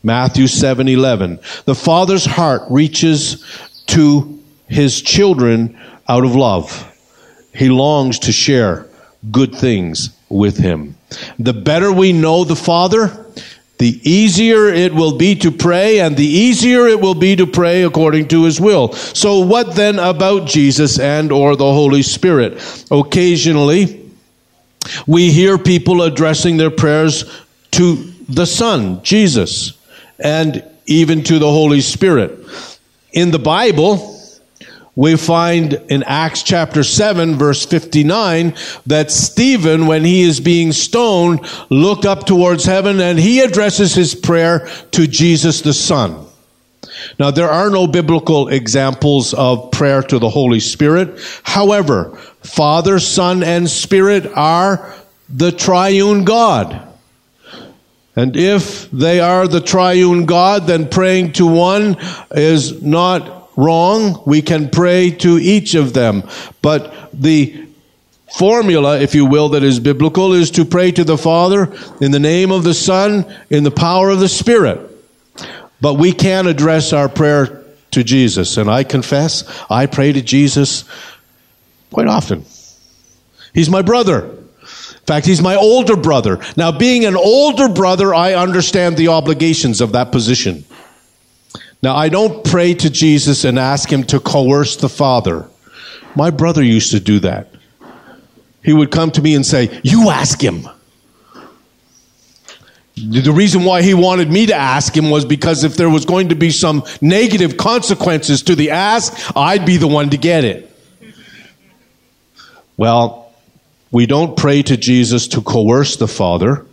Matthew 0.03 0.45
7 0.45 0.87
11. 0.87 1.39
The 1.65 1.73
Father's 1.73 2.25
heart 2.25 2.61
reaches 2.69 3.43
to 3.87 4.39
his 4.67 5.01
children 5.01 5.77
out 6.07 6.25
of 6.25 6.35
love. 6.35 6.91
He 7.53 7.69
longs 7.69 8.19
to 8.19 8.31
share 8.31 8.87
good 9.31 9.55
things 9.55 10.09
with 10.29 10.57
him. 10.57 10.97
The 11.39 11.53
better 11.53 11.91
we 11.91 12.13
know 12.13 12.43
the 12.43 12.55
Father, 12.55 13.25
the 13.77 13.99
easier 14.09 14.67
it 14.67 14.93
will 14.93 15.17
be 15.17 15.35
to 15.35 15.51
pray, 15.51 15.99
and 15.99 16.15
the 16.15 16.25
easier 16.25 16.87
it 16.87 16.99
will 16.99 17.15
be 17.15 17.35
to 17.35 17.47
pray 17.47 17.83
according 17.83 18.27
to 18.29 18.43
his 18.43 18.59
will. 18.59 18.93
So 18.93 19.39
what 19.39 19.75
then 19.75 19.99
about 19.99 20.47
Jesus 20.47 20.99
and 20.99 21.31
or 21.31 21.55
the 21.55 21.63
Holy 21.63 22.01
Spirit? 22.01 22.85
Occasionally, 22.91 24.01
we 25.07 25.31
hear 25.31 25.57
people 25.57 26.03
addressing 26.03 26.57
their 26.57 26.71
prayers 26.71 27.25
to 27.71 27.95
the 28.29 28.45
Son, 28.45 29.03
Jesus, 29.03 29.73
and 30.19 30.63
even 30.85 31.23
to 31.23 31.39
the 31.39 31.49
Holy 31.49 31.81
Spirit. 31.81 32.39
In 33.13 33.31
the 33.31 33.39
Bible, 33.39 34.14
we 34.95 35.17
find 35.17 35.73
in 35.89 36.03
Acts 36.03 36.41
chapter 36.43 36.83
7 36.83 37.35
verse 37.35 37.65
59 37.65 38.55
that 38.85 39.11
Stephen, 39.11 39.87
when 39.87 40.05
he 40.05 40.21
is 40.21 40.39
being 40.39 40.71
stoned, 40.71 41.41
looked 41.69 42.05
up 42.05 42.25
towards 42.25 42.63
heaven 42.63 43.01
and 43.01 43.19
he 43.19 43.41
addresses 43.41 43.93
his 43.93 44.15
prayer 44.15 44.67
to 44.91 45.05
Jesus 45.07 45.61
the 45.61 45.73
Son. 45.73 46.25
Now, 47.19 47.31
there 47.31 47.49
are 47.49 47.69
no 47.69 47.87
biblical 47.87 48.47
examples 48.47 49.33
of 49.33 49.71
prayer 49.71 50.01
to 50.03 50.17
the 50.17 50.29
Holy 50.29 50.59
Spirit. 50.59 51.19
However, 51.43 52.15
Father, 52.41 52.99
Son, 52.99 53.43
and 53.43 53.69
Spirit 53.69 54.25
are 54.33 54.93
the 55.27 55.51
triune 55.51 56.23
God. 56.23 56.81
And 58.15 58.37
if 58.37 58.89
they 58.91 59.19
are 59.19 59.47
the 59.47 59.59
triune 59.59 60.25
God, 60.25 60.67
then 60.67 60.87
praying 60.87 61.33
to 61.33 61.45
one 61.45 61.97
is 62.31 62.81
not 62.81 63.44
wrong. 63.55 64.21
We 64.25 64.41
can 64.41 64.69
pray 64.69 65.11
to 65.11 65.37
each 65.37 65.75
of 65.75 65.93
them. 65.93 66.23
But 66.61 66.93
the 67.13 67.67
formula, 68.37 68.99
if 68.99 69.15
you 69.15 69.25
will, 69.25 69.49
that 69.49 69.63
is 69.63 69.79
biblical 69.79 70.33
is 70.33 70.51
to 70.51 70.65
pray 70.65 70.91
to 70.91 71.03
the 71.03 71.17
Father 71.17 71.73
in 72.01 72.11
the 72.11 72.19
name 72.19 72.51
of 72.51 72.63
the 72.63 72.73
Son, 72.73 73.25
in 73.49 73.63
the 73.63 73.71
power 73.71 74.09
of 74.09 74.19
the 74.19 74.29
Spirit. 74.29 74.79
But 75.81 75.95
we 75.95 76.11
can 76.11 76.47
address 76.47 76.93
our 76.93 77.09
prayer 77.09 77.63
to 77.91 78.03
Jesus. 78.03 78.57
And 78.57 78.69
I 78.69 78.83
confess, 78.83 79.43
I 79.69 79.85
pray 79.85 80.11
to 80.11 80.21
Jesus 80.21 80.83
quite 81.91 82.07
often. 82.07 82.45
He's 83.53 83.69
my 83.69 83.81
brother. 83.81 84.25
In 84.25 85.07
fact, 85.07 85.27
he's 85.27 85.41
my 85.41 85.55
older 85.55 85.95
brother. 85.95 86.39
Now, 86.57 86.71
being 86.71 87.05
an 87.05 87.15
older 87.15 87.69
brother, 87.69 88.13
I 88.13 88.33
understand 88.33 88.97
the 88.97 89.09
obligations 89.09 89.79
of 89.79 89.91
that 89.91 90.11
position. 90.11 90.65
Now, 91.85 91.95
I 91.95 92.09
don't 92.09 92.43
pray 92.43 92.73
to 92.73 92.89
Jesus 92.89 93.43
and 93.43 93.59
ask 93.59 93.93
him 93.93 94.05
to 94.05 94.19
coerce 94.19 94.75
the 94.75 94.89
Father. 94.89 95.47
My 96.15 96.31
brother 96.31 96.63
used 96.63 96.89
to 96.93 96.99
do 96.99 97.19
that. 97.19 97.53
He 98.63 98.73
would 98.73 98.89
come 98.89 99.11
to 99.11 99.21
me 99.21 99.35
and 99.35 99.45
say, 99.45 99.81
You 99.83 100.09
ask 100.09 100.43
him. 100.43 100.67
The 102.95 103.31
reason 103.31 103.65
why 103.65 103.83
he 103.83 103.93
wanted 103.93 104.31
me 104.31 104.47
to 104.47 104.55
ask 104.55 104.97
him 104.97 105.11
was 105.11 105.25
because 105.25 105.63
if 105.63 105.75
there 105.77 105.87
was 105.87 106.05
going 106.05 106.29
to 106.29 106.35
be 106.35 106.49
some 106.49 106.83
negative 107.01 107.55
consequences 107.55 108.41
to 108.41 108.55
the 108.55 108.71
ask, 108.71 109.37
I'd 109.37 109.63
be 109.63 109.77
the 109.77 109.85
one 109.85 110.09
to 110.09 110.17
get 110.17 110.43
it. 110.43 110.75
Well, 112.77 113.31
we 113.91 114.07
don't 114.07 114.35
pray 114.35 114.63
to 114.63 114.75
Jesus 114.75 115.27
to 115.27 115.41
coerce 115.41 115.97
the 115.97 116.07
Father, 116.07 116.65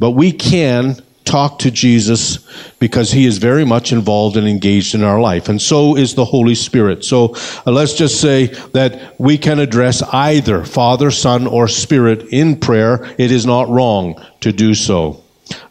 but 0.00 0.10
we 0.10 0.32
can 0.32 1.00
talk 1.24 1.58
to 1.60 1.70
Jesus 1.70 2.38
because 2.78 3.12
he 3.12 3.26
is 3.26 3.38
very 3.38 3.64
much 3.64 3.92
involved 3.92 4.36
and 4.36 4.48
engaged 4.48 4.94
in 4.94 5.04
our 5.04 5.20
life. 5.20 5.48
And 5.48 5.60
so 5.60 5.96
is 5.96 6.14
the 6.14 6.24
Holy 6.24 6.54
Spirit. 6.54 7.04
So 7.04 7.36
uh, 7.66 7.70
let's 7.70 7.94
just 7.94 8.20
say 8.20 8.46
that 8.72 9.18
we 9.18 9.38
can 9.38 9.58
address 9.58 10.02
either 10.02 10.64
Father, 10.64 11.10
Son, 11.10 11.46
or 11.46 11.68
Spirit 11.68 12.24
in 12.30 12.58
prayer. 12.58 13.04
It 13.18 13.30
is 13.30 13.46
not 13.46 13.68
wrong 13.68 14.20
to 14.40 14.52
do 14.52 14.74
so. 14.74 15.22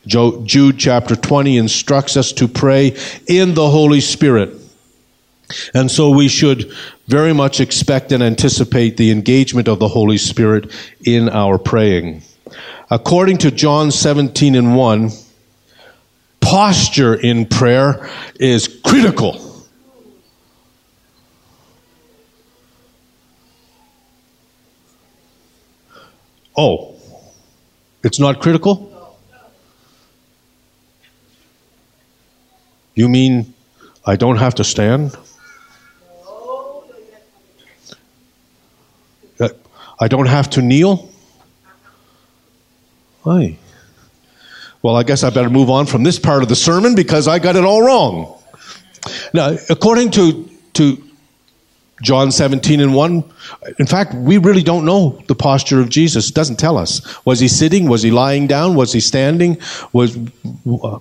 Jude 0.06 0.78
chapter 0.78 1.16
20 1.16 1.58
instructs 1.58 2.18
us 2.18 2.32
to 2.34 2.48
pray 2.48 2.98
in 3.28 3.54
the 3.54 3.70
Holy 3.70 4.02
Spirit. 4.02 4.56
And 5.74 5.90
so 5.90 6.10
we 6.10 6.28
should 6.28 6.72
very 7.08 7.34
much 7.34 7.60
expect 7.60 8.12
and 8.12 8.22
anticipate 8.22 8.98
the 8.98 9.12
engagement 9.12 9.68
of 9.68 9.80
the 9.80 9.88
Holy 9.88 10.18
Spirit 10.18 10.72
in 11.06 11.28
our 11.30 11.58
praying. 11.58 12.22
According 12.92 13.40
to 13.40 13.52
John 13.52 13.92
17 13.92 14.56
and 14.56 14.76
1, 14.76 15.10
posture 16.50 17.14
in 17.14 17.46
prayer 17.46 18.10
is 18.40 18.68
critical. 18.84 19.40
Oh, 26.58 26.96
it's 28.04 28.20
not 28.20 28.42
critical? 28.42 29.16
You 32.96 33.08
mean 33.08 33.54
I 34.04 34.16
don't 34.16 34.38
have 34.38 34.56
to 34.56 34.64
stand? 34.64 35.16
Uh, 39.40 39.50
I 40.00 40.08
don't 40.08 40.26
have 40.26 40.50
to 40.52 40.64
kneel? 40.64 41.12
Why? 43.22 43.59
Well, 44.82 44.96
I 44.96 45.04
guess 45.04 45.24
I 45.24 45.30
better 45.30 45.50
move 45.50 45.70
on 45.70 45.86
from 45.86 46.04
this 46.04 46.18
part 46.18 46.42
of 46.42 46.50
the 46.50 46.56
sermon 46.56 46.96
because 46.96 47.28
I 47.28 47.40
got 47.40 47.56
it 47.56 47.66
all 47.66 47.82
wrong. 47.82 48.38
Now, 49.34 49.58
according 49.70 50.12
to, 50.12 50.50
to 50.74 51.04
John 52.02 52.32
17 52.32 52.80
and 52.80 52.94
1, 52.94 53.24
in 53.78 53.88
fact, 53.88 54.14
we 54.14 54.38
really 54.38 54.64
don't 54.64 54.86
know 54.86 55.22
the 55.28 55.36
posture 55.36 55.82
of 55.82 55.90
Jesus. 55.90 56.30
It 56.30 56.36
doesn't 56.36 56.58
tell 56.58 56.78
us. 56.78 57.02
Was 57.26 57.40
he 57.40 57.48
sitting? 57.50 57.90
Was 57.90 58.04
he 58.04 58.12
lying 58.12 58.48
down? 58.48 58.76
Was 58.76 58.94
he 58.94 59.02
standing? 59.02 59.58
Was 59.92 60.18
uh, 60.84 61.00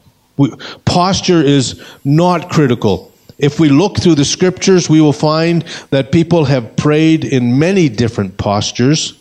posture 0.85 1.41
is 1.43 1.81
not 2.05 2.51
critical. 2.51 3.13
If 3.39 3.61
we 3.61 3.69
look 3.69 4.01
through 4.01 4.17
the 4.17 4.25
scriptures, 4.25 4.91
we 4.91 5.01
will 5.01 5.13
find 5.13 5.63
that 5.91 6.11
people 6.11 6.45
have 6.47 6.77
prayed 6.77 7.25
in 7.25 7.61
many 7.61 7.89
different 7.89 8.37
postures. 8.37 9.17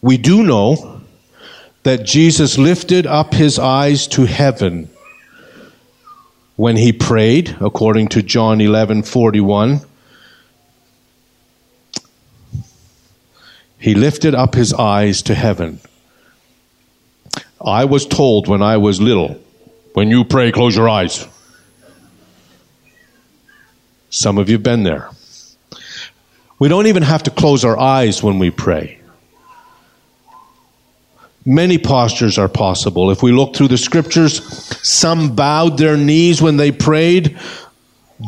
We 0.00 0.16
do 0.16 0.42
know 0.42 0.95
that 1.86 2.02
Jesus 2.02 2.58
lifted 2.58 3.06
up 3.06 3.32
his 3.32 3.60
eyes 3.60 4.08
to 4.08 4.24
heaven 4.24 4.90
when 6.56 6.76
he 6.76 6.92
prayed, 6.92 7.56
according 7.60 8.08
to 8.08 8.24
John 8.24 8.60
11 8.60 9.04
41. 9.04 9.82
He 13.78 13.94
lifted 13.94 14.34
up 14.34 14.56
his 14.56 14.72
eyes 14.72 15.22
to 15.22 15.34
heaven. 15.36 15.78
I 17.64 17.84
was 17.84 18.04
told 18.04 18.48
when 18.48 18.62
I 18.62 18.78
was 18.78 19.00
little, 19.00 19.40
when 19.92 20.10
you 20.10 20.24
pray, 20.24 20.50
close 20.50 20.74
your 20.74 20.88
eyes. 20.88 21.28
Some 24.10 24.38
of 24.38 24.48
you 24.48 24.56
have 24.56 24.64
been 24.64 24.82
there. 24.82 25.08
We 26.58 26.68
don't 26.68 26.88
even 26.88 27.04
have 27.04 27.22
to 27.22 27.30
close 27.30 27.64
our 27.64 27.78
eyes 27.78 28.24
when 28.24 28.40
we 28.40 28.50
pray. 28.50 28.98
Many 31.46 31.78
postures 31.78 32.38
are 32.38 32.48
possible. 32.48 33.12
If 33.12 33.22
we 33.22 33.30
look 33.30 33.54
through 33.54 33.68
the 33.68 33.78
scriptures, 33.78 34.44
some 34.82 35.36
bowed 35.36 35.78
their 35.78 35.96
knees 35.96 36.42
when 36.42 36.56
they 36.56 36.72
prayed. 36.72 37.38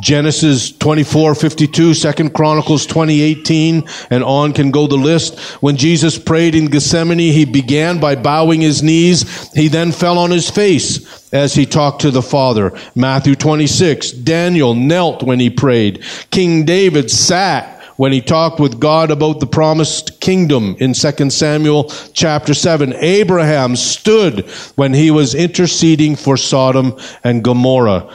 Genesis 0.00 0.70
24, 0.70 1.34
52, 1.34 1.94
2 1.94 2.30
Chronicles 2.30 2.86
20, 2.86 3.20
18, 3.22 3.88
and 4.10 4.22
on 4.22 4.52
can 4.52 4.70
go 4.70 4.86
the 4.86 4.96
list. 4.96 5.38
When 5.62 5.76
Jesus 5.76 6.18
prayed 6.18 6.54
in 6.54 6.66
Gethsemane, 6.66 7.18
he 7.18 7.44
began 7.44 7.98
by 7.98 8.14
bowing 8.14 8.60
his 8.60 8.82
knees. 8.82 9.50
He 9.52 9.68
then 9.68 9.90
fell 9.90 10.18
on 10.18 10.30
his 10.30 10.48
face 10.48 11.32
as 11.32 11.54
he 11.54 11.66
talked 11.66 12.02
to 12.02 12.10
the 12.10 12.22
Father. 12.22 12.78
Matthew 12.94 13.34
26, 13.34 14.12
Daniel 14.12 14.74
knelt 14.74 15.22
when 15.22 15.40
he 15.40 15.50
prayed. 15.50 16.04
King 16.30 16.64
David 16.64 17.10
sat 17.10 17.77
when 17.98 18.12
he 18.12 18.20
talked 18.20 18.60
with 18.60 18.78
God 18.78 19.10
about 19.10 19.40
the 19.40 19.46
promised 19.46 20.20
kingdom 20.20 20.76
in 20.78 20.94
2 20.94 21.30
Samuel 21.30 21.90
chapter 22.12 22.54
7. 22.54 22.94
Abraham 22.94 23.74
stood 23.74 24.48
when 24.76 24.94
he 24.94 25.10
was 25.10 25.34
interceding 25.34 26.14
for 26.14 26.36
Sodom 26.36 26.96
and 27.24 27.42
Gomorrah. 27.44 28.08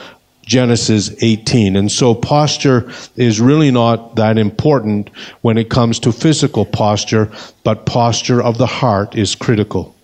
Genesis 0.46 1.10
18. 1.22 1.78
And 1.78 1.90
so 1.90 2.14
posture 2.14 2.92
is 3.16 3.40
really 3.40 3.72
not 3.72 4.18
that 4.18 4.38
important 4.38 5.10
when 5.42 5.58
it 5.58 5.70
comes 5.70 6.00
to 6.00 6.12
physical 6.12 6.66
posture, 6.66 7.32
but 7.64 7.86
posture 7.86 8.44
of 8.44 8.58
the 8.58 8.68
heart 8.68 9.16
is 9.16 9.36
critical. 9.36 9.96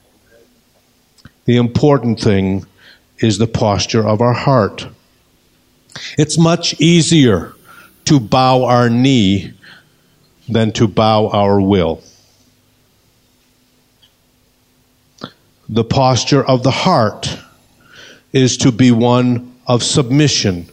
The 1.43 1.57
important 1.57 2.21
thing 2.21 2.65
is 3.17 3.37
the 3.37 3.47
posture 3.47 4.07
of 4.07 4.21
our 4.21 4.33
heart. 4.33 4.87
It's 6.17 6.37
much 6.37 6.79
easier 6.79 7.53
to 8.05 8.21
bow 8.21 8.63
our 8.63 8.89
knee 8.89 9.53
than 10.49 10.71
to 10.73 10.87
bow 10.87 11.29
our 11.29 11.61
will. 11.61 12.01
The 15.67 15.83
posture 15.83 16.43
of 16.43 16.63
the 16.63 16.71
heart 16.71 17.37
is 18.33 18.57
to 18.57 18.71
be 18.71 18.91
one 18.91 19.55
of 19.67 19.83
submission 19.83 20.67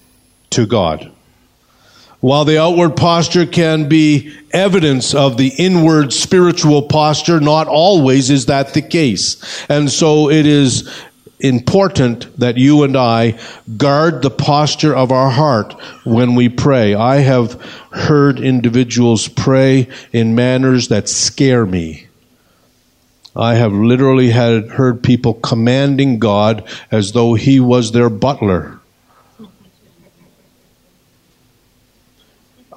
to 0.51 0.67
God. 0.67 1.13
While 2.21 2.47
the 2.47 2.59
outward 2.59 2.97
posture 2.97 3.45
can 3.45 3.89
be 3.89 4.35
evidence 4.51 5.15
of 5.15 5.37
the 5.37 5.53
inward 5.59 6.13
spiritual 6.15 6.83
posture, 6.83 7.41
not 7.41 7.69
always 7.69 8.31
is 8.31 8.47
that 8.47 8.73
the 8.73 8.83
case. 8.83 9.37
And 9.69 9.91
so 9.91 10.31
it 10.31 10.47
is 10.47 10.91
important 11.41 12.39
that 12.39 12.57
you 12.57 12.83
and 12.83 12.97
I 12.97 13.39
guard 13.77 14.23
the 14.23 14.31
posture 14.31 14.95
of 14.95 15.13
our 15.13 15.31
heart 15.31 15.75
when 16.05 16.35
we 16.35 16.49
pray. 16.49 16.95
I 16.95 17.17
have 17.17 17.61
heard 17.91 18.41
individuals 18.41 19.29
pray 19.29 19.89
in 20.13 20.35
manners 20.35 20.89
that 20.89 21.09
scare 21.09 21.67
me. 21.67 22.07
I 23.35 23.57
have 23.57 23.73
literally 23.73 24.31
had 24.31 24.69
heard 24.71 25.03
people 25.03 25.35
commanding 25.35 26.19
God 26.19 26.67
as 26.91 27.13
though 27.13 27.35
he 27.35 27.61
was 27.61 27.93
their 27.93 28.09
butler. 28.09 28.76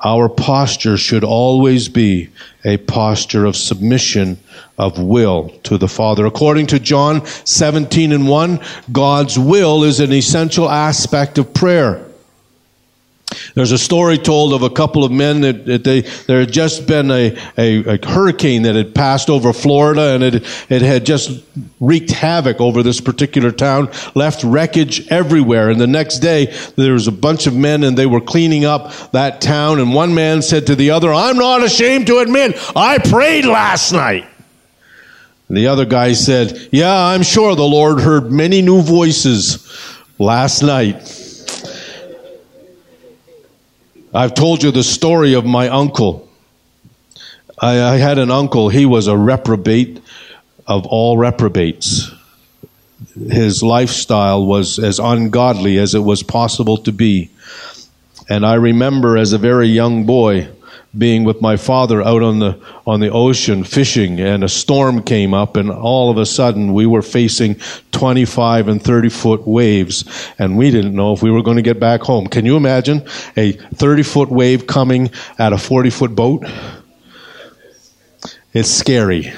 Our 0.03 0.29
posture 0.29 0.97
should 0.97 1.23
always 1.23 1.89
be 1.89 2.29
a 2.63 2.77
posture 2.77 3.45
of 3.45 3.55
submission 3.55 4.39
of 4.77 4.97
will 4.97 5.49
to 5.63 5.77
the 5.77 5.88
Father. 5.88 6.25
According 6.25 6.67
to 6.67 6.79
John 6.79 7.25
17 7.25 8.12
and 8.12 8.27
1, 8.27 8.59
God's 8.91 9.38
will 9.38 9.83
is 9.83 9.99
an 9.99 10.13
essential 10.13 10.69
aspect 10.69 11.38
of 11.38 11.53
prayer. 11.53 12.08
There's 13.53 13.71
a 13.71 13.77
story 13.77 14.17
told 14.17 14.53
of 14.53 14.63
a 14.63 14.69
couple 14.69 15.03
of 15.03 15.11
men 15.11 15.41
that, 15.41 15.65
that 15.65 15.83
they, 15.83 16.01
there 16.01 16.39
had 16.39 16.51
just 16.51 16.87
been 16.87 17.11
a, 17.11 17.37
a, 17.57 17.95
a, 17.95 18.05
hurricane 18.05 18.63
that 18.63 18.75
had 18.75 18.95
passed 18.95 19.29
over 19.29 19.53
Florida 19.53 20.15
and 20.15 20.23
it, 20.23 20.35
it 20.69 20.81
had 20.81 21.05
just 21.05 21.43
wreaked 21.79 22.11
havoc 22.11 22.59
over 22.59 22.81
this 22.81 22.99
particular 23.01 23.51
town, 23.51 23.89
left 24.15 24.43
wreckage 24.43 25.07
everywhere. 25.09 25.69
And 25.69 25.79
the 25.79 25.87
next 25.87 26.19
day, 26.19 26.47
there 26.75 26.93
was 26.93 27.07
a 27.07 27.11
bunch 27.11 27.45
of 27.45 27.55
men 27.55 27.83
and 27.83 27.97
they 27.97 28.07
were 28.07 28.21
cleaning 28.21 28.65
up 28.65 28.91
that 29.11 29.41
town. 29.41 29.79
And 29.79 29.93
one 29.93 30.15
man 30.15 30.41
said 30.41 30.67
to 30.67 30.75
the 30.75 30.91
other, 30.91 31.13
I'm 31.13 31.37
not 31.37 31.63
ashamed 31.63 32.07
to 32.07 32.19
admit, 32.19 32.55
I 32.75 32.97
prayed 32.97 33.45
last 33.45 33.91
night. 33.91 34.25
And 35.47 35.57
the 35.57 35.67
other 35.67 35.85
guy 35.85 36.13
said, 36.13 36.69
Yeah, 36.71 36.95
I'm 36.95 37.23
sure 37.23 37.55
the 37.55 37.63
Lord 37.63 37.99
heard 37.99 38.31
many 38.31 38.61
new 38.61 38.81
voices 38.81 39.67
last 40.19 40.61
night. 40.61 41.15
I've 44.13 44.33
told 44.33 44.63
you 44.63 44.71
the 44.71 44.83
story 44.83 45.35
of 45.35 45.45
my 45.45 45.69
uncle. 45.69 46.27
I, 47.59 47.79
I, 47.79 47.97
had 47.97 48.17
an 48.17 48.31
uncle, 48.31 48.69
he 48.69 48.85
was 48.85 49.05
a 49.05 49.15
reprobate 49.15 50.01
of 50.65 50.87
all 50.87 51.17
reprobates. 51.17 52.11
His 53.13 53.61
lifestyle 53.61 54.45
was 54.45 54.79
as 54.79 54.97
ungodly 54.97 55.77
as 55.77 55.93
it 55.93 55.99
was 55.99 56.23
possible 56.23 56.77
to 56.77 56.91
be. 56.91 57.29
And 58.27 58.45
I 58.45 58.55
remember 58.55 59.15
as 59.15 59.33
a 59.33 59.37
very 59.37 59.67
young 59.67 60.05
boy, 60.05 60.49
being 60.97 61.23
with 61.23 61.39
my 61.39 61.56
father 61.56 62.02
out 62.02 62.23
on 62.23 62.39
the 62.39 62.60
on 62.88 62.99
the 62.99 63.12
ocean 63.12 63.63
fishing 63.63 64.19
and 64.19 64.43
a 64.43 64.49
storm 64.49 65.04
came 65.04 65.36
up 65.36 65.56
and 65.56 65.69
all 65.69 66.10
of 66.10 66.17
a 66.17 66.25
sudden 66.25 66.73
we 66.73 66.88
were 66.88 67.04
facing 67.04 67.56
25 67.91 68.67
and 68.67 68.82
30 68.82 69.10
foot 69.10 69.47
waves 69.47 70.04
and 70.39 70.58
we 70.58 70.71
didn't 70.71 70.95
know 70.95 71.13
if 71.13 71.21
we 71.21 71.30
were 71.30 71.43
going 71.43 71.58
to 71.58 71.63
get 71.63 71.80
back 71.80 72.02
home. 72.02 72.25
Can 72.25 72.45
you 72.45 72.58
imagine 72.58 73.06
a 73.38 73.52
30 73.52 74.04
foot 74.04 74.30
wave 74.30 74.65
coming 74.65 75.12
at 75.38 75.54
a 75.54 75.58
40 75.58 75.91
foot 75.91 76.15
boat? 76.15 76.45
It's 78.52 78.69
scary. 78.69 79.32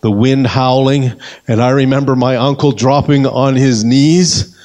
The 0.00 0.10
wind 0.10 0.46
howling 0.46 1.12
and 1.48 1.60
i 1.60 1.70
remember 1.70 2.14
my 2.14 2.36
uncle 2.36 2.72
dropping 2.72 3.26
on 3.26 3.54
his 3.56 3.82
knees 3.82 4.56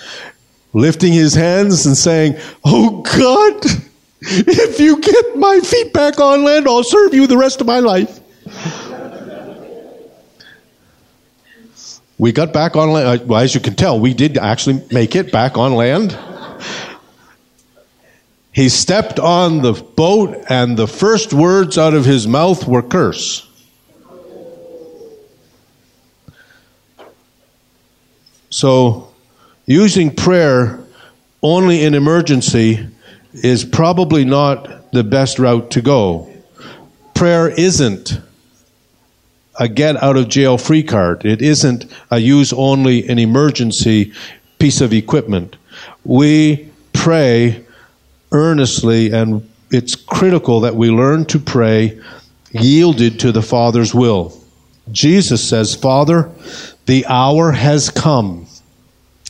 lifting 0.73 1.13
his 1.13 1.33
hands 1.33 1.85
and 1.85 1.97
saying 1.97 2.37
oh 2.63 3.01
god 3.01 3.90
if 4.21 4.79
you 4.79 5.01
get 5.01 5.35
my 5.35 5.59
feet 5.59 5.93
back 5.93 6.19
on 6.19 6.43
land, 6.43 6.67
I'll 6.67 6.83
serve 6.83 7.13
you 7.13 7.27
the 7.27 7.37
rest 7.37 7.61
of 7.61 7.67
my 7.67 7.79
life. 7.79 8.19
We 12.17 12.31
got 12.31 12.53
back 12.53 12.75
on 12.75 12.91
land. 12.91 13.21
Uh, 13.21 13.25
well, 13.25 13.41
as 13.41 13.55
you 13.55 13.59
can 13.59 13.73
tell, 13.73 13.99
we 13.99 14.13
did 14.13 14.37
actually 14.37 14.83
make 14.91 15.15
it 15.15 15.31
back 15.31 15.57
on 15.57 15.73
land. 15.73 16.15
He 18.51 18.69
stepped 18.69 19.17
on 19.17 19.63
the 19.63 19.73
boat, 19.73 20.37
and 20.47 20.77
the 20.77 20.87
first 20.87 21.33
words 21.33 21.79
out 21.79 21.95
of 21.95 22.05
his 22.05 22.27
mouth 22.27 22.67
were 22.67 22.83
curse. 22.83 23.47
So, 28.51 29.11
using 29.65 30.13
prayer 30.13 30.79
only 31.41 31.83
in 31.83 31.95
emergency 31.95 32.87
is 33.33 33.63
probably 33.63 34.25
not 34.25 34.91
the 34.91 35.03
best 35.03 35.39
route 35.39 35.71
to 35.71 35.81
go. 35.81 36.31
Prayer 37.13 37.49
isn't 37.49 38.19
a 39.59 39.67
get 39.67 40.01
out 40.01 40.17
of 40.17 40.27
jail 40.27 40.57
free 40.57 40.83
card. 40.83 41.25
It 41.25 41.41
isn't 41.41 41.85
a 42.09 42.19
use 42.19 42.51
only 42.53 43.07
an 43.07 43.19
emergency 43.19 44.13
piece 44.59 44.81
of 44.81 44.93
equipment. 44.93 45.55
We 46.03 46.69
pray 46.93 47.63
earnestly, 48.31 49.11
and 49.11 49.47
it's 49.69 49.95
critical 49.95 50.61
that 50.61 50.75
we 50.75 50.89
learn 50.89 51.25
to 51.25 51.39
pray 51.39 51.99
yielded 52.51 53.19
to 53.19 53.31
the 53.31 53.41
Father's 53.41 53.93
will. 53.93 54.37
Jesus 54.91 55.47
says, 55.47 55.75
Father, 55.75 56.31
the 56.85 57.05
hour 57.05 57.51
has 57.51 57.89
come. 57.89 58.47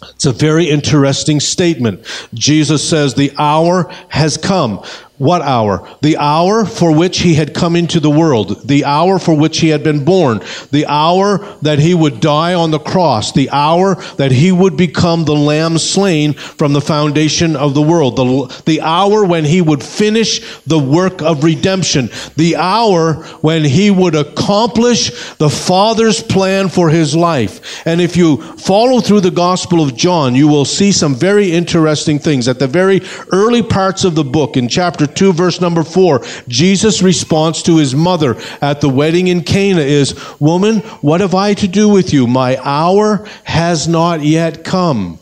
It's 0.10 0.26
a 0.26 0.32
very 0.32 0.70
interesting 0.70 1.40
statement. 1.40 2.06
Jesus 2.34 2.88
says, 2.88 3.14
The 3.14 3.32
hour 3.38 3.92
has 4.10 4.38
come. 4.38 4.84
What 5.22 5.44
hour? 5.44 5.88
The 6.02 6.18
hour 6.18 6.66
for 6.66 6.92
which 6.92 7.20
he 7.20 7.36
had 7.36 7.54
come 7.54 7.76
into 7.76 8.00
the 8.00 8.10
world. 8.10 8.68
The 8.68 8.86
hour 8.86 9.20
for 9.20 9.38
which 9.38 9.60
he 9.60 9.68
had 9.68 9.84
been 9.84 10.04
born. 10.04 10.42
The 10.72 10.88
hour 10.88 11.38
that 11.62 11.78
he 11.78 11.94
would 11.94 12.20
die 12.20 12.56
on 12.56 12.72
the 12.72 12.80
cross. 12.80 13.32
The 13.32 13.48
hour 13.52 14.02
that 14.16 14.32
he 14.32 14.52
would 14.52 14.76
become 14.76 15.24
the 15.24 15.36
lamb 15.36 15.78
slain 15.78 16.34
from 16.34 16.74
the 16.74 16.82
foundation 16.82 17.56
of 17.56 17.76
the 17.76 17.84
world. 17.84 18.16
The, 18.16 18.64
the 18.66 18.82
hour 18.82 19.24
when 19.24 19.46
he 19.46 19.62
would 19.62 19.84
finish 19.84 20.60
the 20.64 20.80
work 20.80 21.22
of 21.22 21.44
redemption. 21.44 22.10
The 22.36 22.56
hour 22.56 23.24
when 23.42 23.64
he 23.64 23.92
would 23.92 24.16
accomplish 24.16 25.36
the 25.36 25.52
Father's 25.52 26.24
plan 26.24 26.68
for 26.68 26.90
his 26.90 27.16
life. 27.16 27.86
And 27.86 28.02
if 28.02 28.18
you 28.18 28.42
follow 28.58 29.02
through 29.02 29.22
the 29.22 29.30
Gospel 29.30 29.84
of 29.84 29.96
John, 29.96 30.34
you 30.34 30.48
will 30.48 30.66
see 30.66 30.92
some 30.92 31.14
very 31.14 31.52
interesting 31.52 32.18
things. 32.18 32.48
At 32.48 32.58
the 32.58 32.66
very 32.66 33.02
early 33.32 33.62
parts 33.62 34.04
of 34.04 34.16
the 34.16 34.24
book, 34.24 34.58
in 34.58 34.68
chapter 34.68 35.11
2, 35.16 35.34
verse 35.34 35.62
number 35.62 35.84
4, 35.84 36.22
Jesus' 36.48 37.02
response 37.02 37.62
to 37.64 37.78
his 37.78 37.96
mother 37.96 38.38
at 38.62 38.82
the 38.82 38.90
wedding 38.90 39.28
in 39.28 39.44
Cana 39.44 39.82
is, 39.82 40.16
Woman, 40.40 40.80
what 41.02 41.22
have 41.22 41.36
I 41.36 41.54
to 41.56 41.68
do 41.68 41.90
with 41.90 42.14
you? 42.14 42.28
My 42.28 42.58
hour 42.64 43.28
has 43.44 43.88
not 43.88 44.24
yet 44.24 44.64
come 44.64 45.20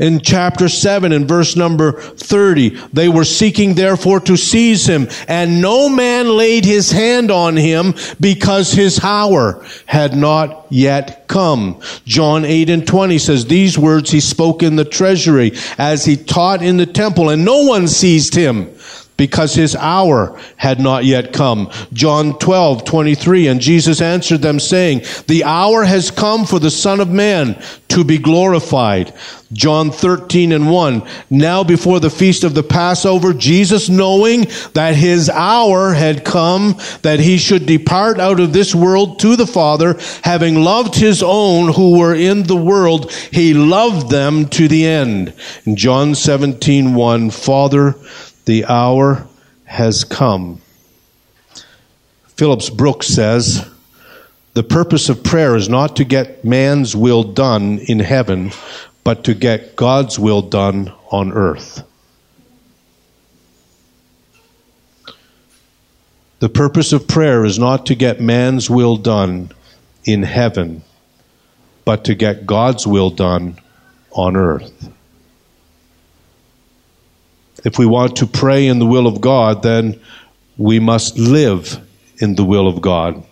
in 0.00 0.18
chapter 0.18 0.68
7 0.68 1.12
and 1.12 1.28
verse 1.28 1.54
number 1.54 1.92
30. 1.92 2.70
They 2.92 3.08
were 3.08 3.24
seeking 3.24 3.74
therefore 3.74 4.20
to 4.20 4.36
seize 4.36 4.86
him, 4.86 5.08
and 5.28 5.60
no 5.60 5.88
man 5.90 6.26
laid 6.26 6.64
his 6.64 6.90
hand 6.90 7.30
on 7.30 7.56
him 7.56 7.94
because 8.18 8.72
his 8.72 8.98
hour 9.04 9.64
had 9.84 10.16
not 10.16 10.66
yet 10.70 11.28
come. 11.28 11.80
John 12.06 12.46
8 12.46 12.70
and 12.70 12.86
20 12.86 13.18
says, 13.18 13.44
These 13.44 13.78
words 13.78 14.10
he 14.10 14.20
spoke 14.20 14.62
in 14.62 14.76
the 14.76 14.86
treasury 14.86 15.52
as 15.76 16.06
he 16.06 16.16
taught 16.16 16.62
in 16.62 16.78
the 16.78 16.86
temple, 16.86 17.28
and 17.28 17.44
no 17.44 17.64
one 17.64 17.86
seized 17.86 18.34
him 18.34 18.70
because 19.20 19.54
his 19.54 19.76
hour 19.76 20.40
had 20.56 20.80
not 20.80 21.04
yet 21.04 21.30
come. 21.30 21.70
John 21.92 22.38
12, 22.38 22.86
23, 22.86 23.48
and 23.48 23.60
Jesus 23.60 24.00
answered 24.00 24.40
them 24.40 24.58
saying, 24.58 25.02
the 25.26 25.44
hour 25.44 25.84
has 25.84 26.10
come 26.10 26.46
for 26.46 26.58
the 26.58 26.70
Son 26.70 27.00
of 27.00 27.10
Man 27.10 27.62
to 27.88 28.02
be 28.02 28.16
glorified. 28.16 29.12
John 29.52 29.90
13 29.90 30.52
and 30.52 30.70
1. 30.70 31.06
Now 31.28 31.62
before 31.64 32.00
the 32.00 32.08
feast 32.08 32.44
of 32.44 32.54
the 32.54 32.62
Passover, 32.62 33.34
Jesus 33.34 33.90
knowing 33.90 34.46
that 34.72 34.94
his 34.94 35.28
hour 35.28 35.92
had 35.92 36.24
come, 36.24 36.78
that 37.02 37.20
he 37.20 37.36
should 37.36 37.66
depart 37.66 38.18
out 38.18 38.40
of 38.40 38.54
this 38.54 38.74
world 38.74 39.18
to 39.18 39.36
the 39.36 39.46
Father, 39.46 39.98
having 40.22 40.62
loved 40.62 40.94
his 40.94 41.22
own 41.22 41.74
who 41.74 41.98
were 41.98 42.14
in 42.14 42.44
the 42.44 42.56
world, 42.56 43.12
he 43.12 43.52
loved 43.52 44.08
them 44.08 44.48
to 44.48 44.66
the 44.66 44.86
end. 44.86 45.34
John 45.74 46.14
17, 46.14 46.94
1, 46.94 47.30
Father, 47.30 47.96
the 48.44 48.64
hour 48.64 49.26
has 49.64 50.04
come. 50.04 50.60
Phillips 52.36 52.70
Brooks 52.70 53.06
says, 53.06 53.68
The 54.54 54.62
purpose 54.62 55.08
of 55.08 55.22
prayer 55.22 55.56
is 55.56 55.68
not 55.68 55.96
to 55.96 56.04
get 56.04 56.44
man's 56.44 56.96
will 56.96 57.22
done 57.22 57.78
in 57.78 58.00
heaven, 58.00 58.52
but 59.04 59.24
to 59.24 59.34
get 59.34 59.76
God's 59.76 60.18
will 60.18 60.42
done 60.42 60.92
on 61.10 61.32
earth. 61.32 61.82
The 66.40 66.48
purpose 66.48 66.94
of 66.94 67.06
prayer 67.06 67.44
is 67.44 67.58
not 67.58 67.84
to 67.86 67.94
get 67.94 68.20
man's 68.20 68.70
will 68.70 68.96
done 68.96 69.52
in 70.04 70.22
heaven, 70.22 70.82
but 71.84 72.04
to 72.04 72.14
get 72.14 72.46
God's 72.46 72.86
will 72.86 73.10
done 73.10 73.58
on 74.12 74.36
earth. 74.36 74.88
If 77.64 77.78
we 77.78 77.86
want 77.86 78.16
to 78.16 78.26
pray 78.26 78.66
in 78.66 78.78
the 78.78 78.86
will 78.86 79.06
of 79.06 79.20
God, 79.20 79.62
then 79.62 80.00
we 80.56 80.78
must 80.78 81.18
live 81.18 81.78
in 82.18 82.34
the 82.34 82.44
will 82.44 82.66
of 82.68 82.80
God. 82.80 83.22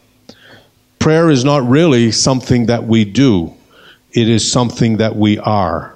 Prayer 0.99 1.31
is 1.31 1.45
not 1.45 1.67
really 1.67 2.11
something 2.11 2.67
that 2.67 2.85
we 2.85 3.05
do, 3.05 3.55
it 4.13 4.29
is 4.29 4.51
something 4.51 4.99
that 4.99 5.17
we 5.17 5.39
are. 5.39 5.95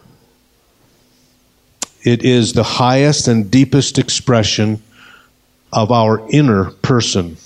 It 2.02 2.24
is 2.24 2.52
the 2.52 2.64
highest 2.64 3.28
and 3.28 3.50
deepest 3.50 3.98
expression 3.98 4.82
of 5.72 5.92
our 5.92 6.26
inner 6.30 6.70
person. 6.70 7.36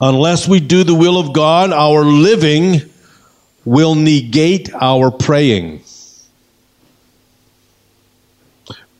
Unless 0.00 0.48
we 0.48 0.60
do 0.60 0.84
the 0.84 0.94
will 0.94 1.18
of 1.18 1.32
God, 1.32 1.72
our 1.72 2.04
living 2.04 2.82
will 3.64 3.94
negate 3.94 4.72
our 4.74 5.10
praying. 5.10 5.82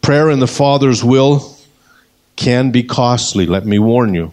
Prayer 0.09 0.31
in 0.31 0.41
the 0.41 0.47
Father's 0.47 1.05
will 1.05 1.55
can 2.35 2.71
be 2.71 2.83
costly, 2.83 3.45
let 3.45 3.67
me 3.67 3.79
warn 3.79 4.15
you. 4.15 4.33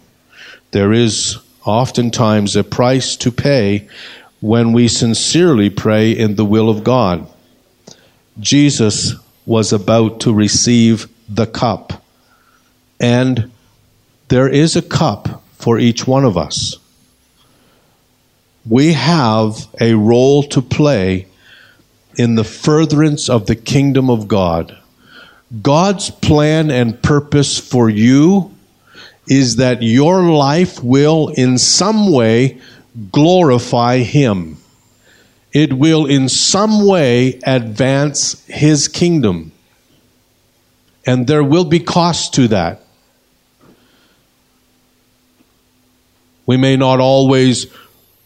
There 0.72 0.94
is 0.94 1.38
oftentimes 1.66 2.56
a 2.56 2.64
price 2.64 3.18
to 3.18 3.30
pay 3.30 3.90
when 4.40 4.72
we 4.72 4.88
sincerely 4.88 5.70
pray 5.70 6.12
in 6.12 6.38
the 6.38 6.46
will 6.46 6.70
of 6.70 6.86
God. 6.86 7.28
Jesus 8.40 9.16
was 9.46 9.74
about 9.74 10.22
to 10.22 10.34
receive 10.34 11.10
the 11.28 11.46
cup, 11.46 12.02
and 12.98 13.52
there 14.30 14.48
is 14.48 14.78
a 14.78 14.82
cup 14.82 15.44
for 15.58 15.78
each 15.78 16.08
one 16.08 16.24
of 16.24 16.38
us. 16.38 16.78
We 18.66 18.94
have 18.94 19.68
a 19.82 19.96
role 19.96 20.44
to 20.44 20.62
play 20.62 21.28
in 22.16 22.36
the 22.36 22.46
furtherance 22.46 23.30
of 23.30 23.48
the 23.48 23.58
kingdom 23.58 24.10
of 24.10 24.30
God. 24.30 24.78
God's 25.62 26.10
plan 26.10 26.72
and 26.72 27.02
purpose 27.02 27.60
for 27.60 27.90
you 27.90 28.52
is 29.28 29.58
that 29.58 29.82
your 29.82 30.24
life 30.24 30.84
will 30.84 31.30
in 31.30 31.58
some 31.58 32.12
way 32.12 32.60
glorify 33.12 34.00
Him. 34.00 34.58
It 35.54 35.74
will 35.74 36.06
in 36.06 36.30
some 36.30 36.86
way 36.86 37.40
advance 37.46 38.46
His 38.48 38.88
kingdom. 38.88 39.52
And 41.06 41.28
there 41.28 41.44
will 41.44 41.66
be 41.66 41.80
cost 41.80 42.34
to 42.36 42.48
that. 42.50 42.82
We 46.46 46.58
may 46.58 46.76
not 46.76 47.00
always 47.00 47.68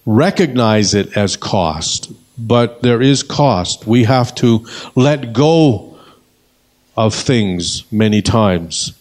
recognize 0.05 0.93
it 0.93 1.15
as 1.15 1.37
cost, 1.37 2.11
but 2.37 2.81
there 2.81 3.01
is 3.01 3.23
cost. 3.23 3.85
We 3.85 4.05
have 4.05 4.33
to 4.35 4.65
let 4.95 5.33
go 5.33 5.88
of 6.99 7.15
things 7.15 7.89
many 7.93 8.21
times 8.21 8.91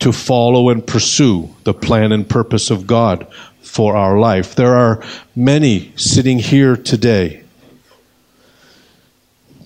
to 0.00 0.12
follow 0.12 0.70
and 0.70 0.84
pursue 0.84 1.48
the 1.62 1.72
plan 1.72 2.10
and 2.10 2.28
purpose 2.28 2.68
of 2.68 2.84
God 2.84 3.28
for 3.62 3.96
our 3.96 4.18
life. 4.18 4.56
There 4.56 4.74
are 4.74 5.00
many 5.36 5.92
sitting 5.94 6.40
here 6.40 6.76
today 6.76 7.44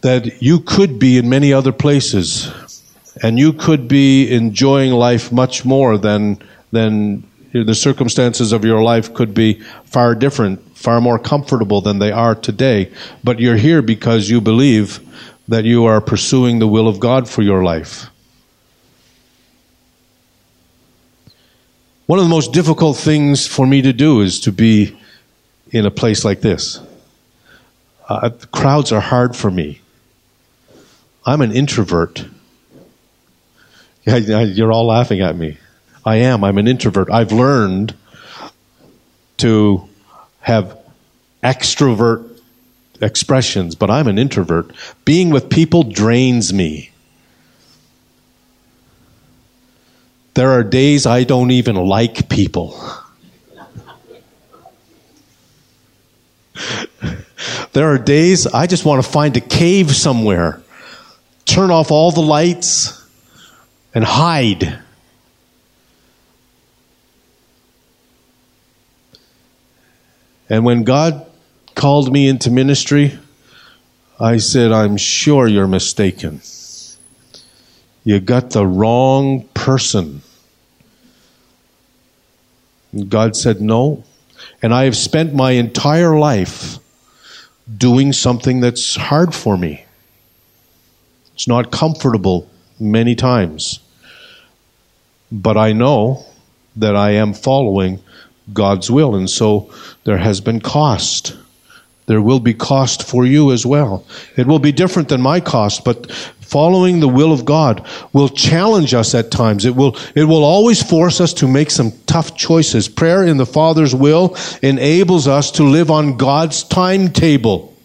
that 0.03 0.43
you 0.43 0.61
could 0.61 0.99
be 0.99 1.17
in 1.17 1.31
many 1.31 1.51
other 1.51 1.73
places 1.73 2.53
and 3.23 3.39
you 3.39 3.55
could 3.55 3.89
be 3.89 4.31
enjoying 4.31 4.93
life 4.93 5.33
much 5.33 5.65
more 5.65 5.97
than 5.97 6.39
than 6.73 7.25
the 7.53 7.75
circumstances 7.75 8.53
of 8.53 8.67
your 8.67 8.83
life 8.83 9.15
could 9.15 9.33
be 9.33 9.55
far 9.85 10.15
different, 10.15 10.61
far 10.77 11.01
more 11.01 11.19
comfortable 11.19 11.81
than 11.81 12.01
they 12.01 12.13
are 12.13 12.35
today. 12.35 12.93
But 13.25 13.41
you're 13.41 13.57
here 13.57 13.81
because 13.81 14.29
you 14.29 14.43
believe 14.43 15.01
that 15.49 15.65
you 15.65 15.85
are 15.85 16.01
pursuing 16.01 16.59
the 16.59 16.67
will 16.67 16.89
of 16.89 16.99
God 16.99 17.29
for 17.29 17.43
your 17.43 17.63
life. 17.63 18.07
One 22.07 22.19
of 22.19 22.25
the 22.25 22.31
most 22.31 22.53
difficult 22.53 22.97
things 22.97 23.47
for 23.47 23.67
me 23.67 23.83
to 23.83 23.93
do 23.93 24.21
is 24.21 24.41
to 24.41 24.53
be 24.53 24.97
in 25.71 25.87
a 25.87 25.91
place 25.91 26.25
like 26.25 26.41
this. 26.41 26.81
Uh, 28.09 28.31
crowds 28.53 28.93
are 28.93 29.01
hard 29.01 29.35
for 29.35 29.51
me. 29.51 29.81
I'm 31.25 31.41
an 31.41 31.51
introvert. 31.51 32.25
You're 34.05 34.71
all 34.71 34.87
laughing 34.87 35.21
at 35.21 35.37
me. 35.37 35.59
I 36.05 36.17
am. 36.17 36.45
I'm 36.45 36.59
an 36.59 36.69
introvert. 36.69 37.11
I've 37.11 37.33
learned 37.33 37.97
to 39.39 39.89
have 40.41 40.79
extrovert 41.43 42.36
expressions, 43.01 43.75
but 43.75 43.91
I'm 43.91 44.07
an 44.09 44.19
introvert. 44.19 44.73
Being 45.05 45.31
with 45.31 45.51
people 45.51 45.83
drains 45.83 46.53
me. 46.53 46.91
There 50.35 50.51
are 50.51 50.63
days 50.63 51.07
I 51.07 51.25
don't 51.25 51.51
even 51.51 51.77
like 51.77 52.29
people. 52.29 52.79
there 57.73 57.91
are 57.91 57.99
days 57.99 58.47
I 58.47 58.67
just 58.67 58.85
want 58.85 59.03
to 59.03 59.11
find 59.11 59.35
a 59.37 59.41
cave 59.41 59.97
somewhere, 59.97 60.61
turn 61.47 61.71
off 61.71 61.91
all 61.91 62.13
the 62.13 62.21
lights, 62.21 63.03
and 63.95 64.05
hide. 64.05 64.79
And 70.49 70.65
when 70.65 70.85
God 70.85 71.26
called 71.77 72.13
me 72.13 72.27
into 72.27 72.51
ministry, 72.51 73.17
I 74.19 74.39
said, 74.39 74.73
I'm 74.73 74.97
sure 74.97 75.47
you're 75.47 75.69
mistaken. 75.69 76.41
You 78.03 78.19
got 78.19 78.51
the 78.51 78.67
wrong 78.67 79.47
person. 79.55 80.23
God 83.09 83.37
said, 83.37 83.61
No. 83.61 84.05
And 84.63 84.73
I 84.75 84.85
have 84.85 84.97
spent 84.97 85.35
my 85.35 85.53
entire 85.53 86.19
life 86.19 86.79
doing 87.77 88.13
something 88.13 88.61
that's 88.61 88.97
hard 88.97 89.35
for 89.35 89.57
me. 89.57 89.85
It's 91.35 91.49
not 91.49 91.71
comfortable 91.71 92.49
many 92.81 93.15
times. 93.15 93.81
But 95.31 95.57
I 95.57 95.73
know 95.73 96.25
that 96.77 96.95
I 96.95 97.11
am 97.13 97.35
following 97.35 98.01
God's 98.53 98.91
will. 98.91 99.15
And 99.15 99.29
so 99.29 99.71
there 100.05 100.19
has 100.19 100.41
been 100.41 100.61
cost. 100.61 101.37
There 102.07 102.23
will 102.23 102.41
be 102.41 102.55
cost 102.55 103.03
for 103.03 103.27
you 103.27 103.53
as 103.53 103.67
well. 103.67 104.05
It 104.37 104.47
will 104.47 104.61
be 104.61 104.73
different 104.73 105.09
than 105.09 105.21
my 105.21 105.41
cost, 105.41 105.85
but 105.85 106.11
following 106.13 107.01
the 107.01 107.09
will 107.09 107.33
of 107.33 107.45
God 107.45 107.85
will 108.13 108.29
challenge 108.29 108.95
us 108.95 109.15
at 109.15 109.33
times. 109.33 109.65
It 109.65 109.75
will, 109.75 109.97
it 110.15 110.25
will 110.25 110.45
always 110.45 110.81
force 110.81 111.21
us 111.21 111.35
to 111.35 111.49
make 111.49 111.71
some 111.71 111.93
tough 112.07 112.37
choices. 112.37 112.89
Prayer 112.89 113.25
in 113.25 113.37
the 113.37 113.47
Father's 113.47 113.95
will 113.95 114.37
enables 114.63 115.27
us 115.27 115.51
to 115.53 115.65
live 115.65 115.91
on 115.91 116.17
God's 116.17 116.63
timetable. 116.63 117.77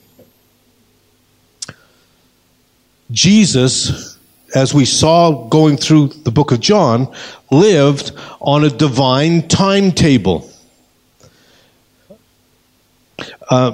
Jesus, 3.10 4.18
as 4.54 4.74
we 4.74 4.86
saw 4.86 5.48
going 5.48 5.78
through 5.78 6.08
the 6.08 6.32
book 6.32 6.52
of 6.52 6.60
John, 6.60 7.12
lived 7.50 8.12
on 8.40 8.64
a 8.64 8.70
divine 8.70 9.48
timetable. 9.48 10.50
Uh, 13.50 13.74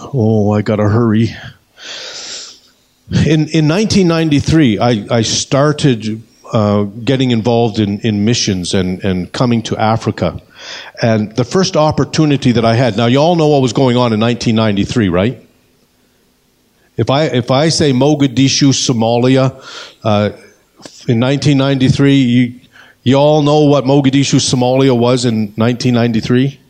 oh, 0.00 0.52
I 0.52 0.62
gotta 0.62 0.88
hurry. 0.88 1.30
In, 3.10 3.48
in 3.48 3.68
1993, 3.68 4.78
I, 4.78 5.06
I 5.10 5.22
started 5.22 6.22
uh, 6.52 6.84
getting 6.84 7.30
involved 7.30 7.78
in, 7.78 8.00
in 8.00 8.24
missions 8.24 8.74
and, 8.74 9.02
and 9.04 9.32
coming 9.32 9.62
to 9.62 9.76
Africa. 9.76 10.40
And 11.02 11.34
the 11.34 11.44
first 11.44 11.76
opportunity 11.76 12.52
that 12.52 12.64
I 12.64 12.74
had, 12.74 12.96
now 12.96 13.06
you 13.06 13.18
all 13.18 13.36
know 13.36 13.48
what 13.48 13.62
was 13.62 13.72
going 13.72 13.96
on 13.96 14.12
in 14.12 14.20
1993, 14.20 15.08
right? 15.08 15.42
If 16.96 17.10
I, 17.10 17.24
if 17.24 17.50
I 17.50 17.68
say 17.68 17.92
Mogadishu, 17.92 18.72
Somalia, 18.72 19.52
uh, 20.04 20.30
in 21.06 21.20
1993, 21.20 22.22
you, 22.22 22.60
you 23.02 23.16
all 23.16 23.42
know 23.42 23.64
what 23.64 23.84
Mogadishu, 23.84 24.40
Somalia 24.40 24.98
was 24.98 25.24
in 25.24 25.52
1993? 25.54 26.60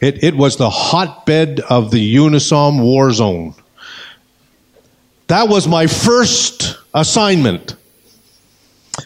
It, 0.00 0.22
it 0.22 0.36
was 0.36 0.56
the 0.56 0.70
hotbed 0.70 1.60
of 1.60 1.90
the 1.90 2.14
UNOSOM 2.16 2.82
war 2.82 3.10
zone. 3.12 3.54
That 5.28 5.48
was 5.48 5.66
my 5.66 5.86
first 5.86 6.76
assignment. 6.92 7.76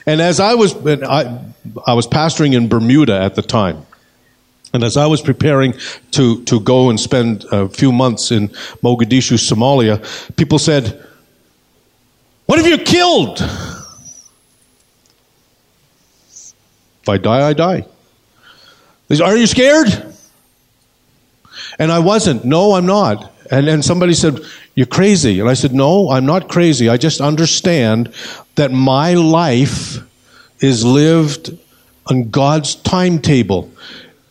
And 0.06 0.20
as 0.20 0.40
I 0.40 0.54
was, 0.54 0.74
I, 0.86 1.40
I 1.86 1.94
was 1.94 2.06
pastoring 2.06 2.54
in 2.54 2.68
Bermuda 2.68 3.18
at 3.20 3.34
the 3.34 3.42
time. 3.42 3.86
And 4.74 4.84
as 4.84 4.96
I 4.96 5.06
was 5.06 5.22
preparing 5.22 5.74
to, 6.10 6.44
to 6.44 6.60
go 6.60 6.90
and 6.90 7.00
spend 7.00 7.44
a 7.50 7.68
few 7.68 7.90
months 7.90 8.30
in 8.30 8.48
Mogadishu, 8.82 9.38
Somalia, 9.38 10.36
people 10.36 10.58
said, 10.58 11.02
What 12.46 12.58
have 12.58 12.66
you 12.66 12.78
killed? 12.78 13.40
If 17.02 17.08
I 17.08 17.16
die, 17.16 17.48
I 17.48 17.52
die. 17.54 17.86
Said, 19.08 19.22
Are 19.22 19.36
you 19.36 19.46
scared? 19.46 20.07
And 21.78 21.92
I 21.92 21.98
wasn't. 22.00 22.44
No, 22.44 22.74
I'm 22.74 22.86
not. 22.86 23.32
And 23.50 23.66
then 23.66 23.82
somebody 23.82 24.14
said, 24.14 24.40
You're 24.74 24.86
crazy. 24.86 25.40
And 25.40 25.48
I 25.48 25.54
said, 25.54 25.72
No, 25.72 26.10
I'm 26.10 26.26
not 26.26 26.48
crazy. 26.48 26.88
I 26.88 26.96
just 26.96 27.20
understand 27.20 28.12
that 28.56 28.72
my 28.72 29.14
life 29.14 29.98
is 30.60 30.84
lived 30.84 31.56
on 32.06 32.30
God's 32.30 32.74
timetable. 32.74 33.70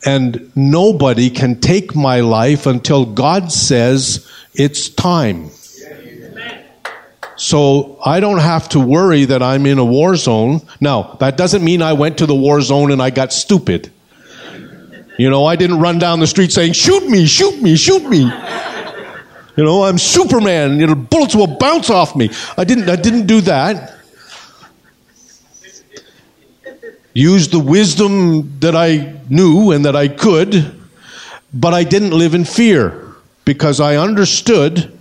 And 0.06 0.52
nobody 0.56 1.30
can 1.30 1.60
take 1.60 1.96
my 1.96 2.22
life 2.22 2.66
until 2.66 3.06
God 3.06 3.52
says 3.52 4.28
it's 4.54 4.90
time. 4.90 5.50
So 7.36 8.00
I 8.04 8.20
don't 8.20 8.40
have 8.40 8.68
to 8.70 8.80
worry 8.80 9.26
that 9.26 9.44
I'm 9.44 9.66
in 9.68 9.78
a 9.78 9.86
war 9.86 10.16
zone. 10.16 10.62
Now, 10.82 11.18
that 11.20 11.38
doesn't 11.38 11.64
mean 11.64 11.84
I 11.84 11.94
went 11.94 12.18
to 12.18 12.26
the 12.26 12.36
war 12.36 12.62
zone 12.62 12.92
and 12.92 13.02
I 13.02 13.12
got 13.12 13.32
stupid. 13.32 13.92
You 15.18 15.30
know, 15.32 15.46
I 15.46 15.56
didn't 15.56 15.80
run 15.80 15.98
down 15.98 16.20
the 16.20 16.28
street 16.28 16.52
saying, 16.52 16.74
shoot 16.74 17.08
me, 17.10 17.26
shoot 17.26 17.60
me, 17.62 17.76
shoot 17.76 18.04
me. 18.08 18.32
You 19.58 19.64
know, 19.64 19.84
I'm 19.84 19.98
Superman. 19.98 20.80
You 20.80 20.88
know, 20.88 20.96
bullets 20.96 21.36
will 21.36 21.58
bounce 21.58 21.90
off 21.90 22.16
me. 22.16 22.30
I 22.56 22.64
didn't, 22.64 22.88
I 22.88 22.96
didn't 22.96 23.26
do 23.26 23.42
that. 23.42 23.96
Used 27.14 27.52
the 27.52 27.60
wisdom 27.60 28.60
that 28.60 28.76
I 28.76 29.16
knew 29.28 29.72
and 29.72 29.86
that 29.86 29.96
I 29.96 30.08
could, 30.08 30.80
but 31.52 31.74
I 31.74 31.84
didn't 31.84 32.12
live 32.12 32.36
in 32.36 32.46
fear 32.46 33.16
because 33.44 33.80
I 33.80 33.96
understood 33.96 35.00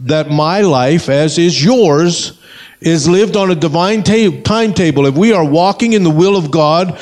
that 0.00 0.30
my 0.30 0.60
life, 0.60 1.08
as 1.08 1.36
is 1.36 1.64
yours, 1.64 2.38
is 2.80 3.08
lived 3.08 3.36
on 3.36 3.50
a 3.50 3.56
divine 3.56 4.04
ta- 4.04 4.30
timetable. 4.44 5.06
If 5.06 5.16
we 5.16 5.32
are 5.32 5.44
walking 5.44 5.94
in 5.94 6.04
the 6.04 6.10
will 6.10 6.36
of 6.36 6.52
God, 6.52 6.96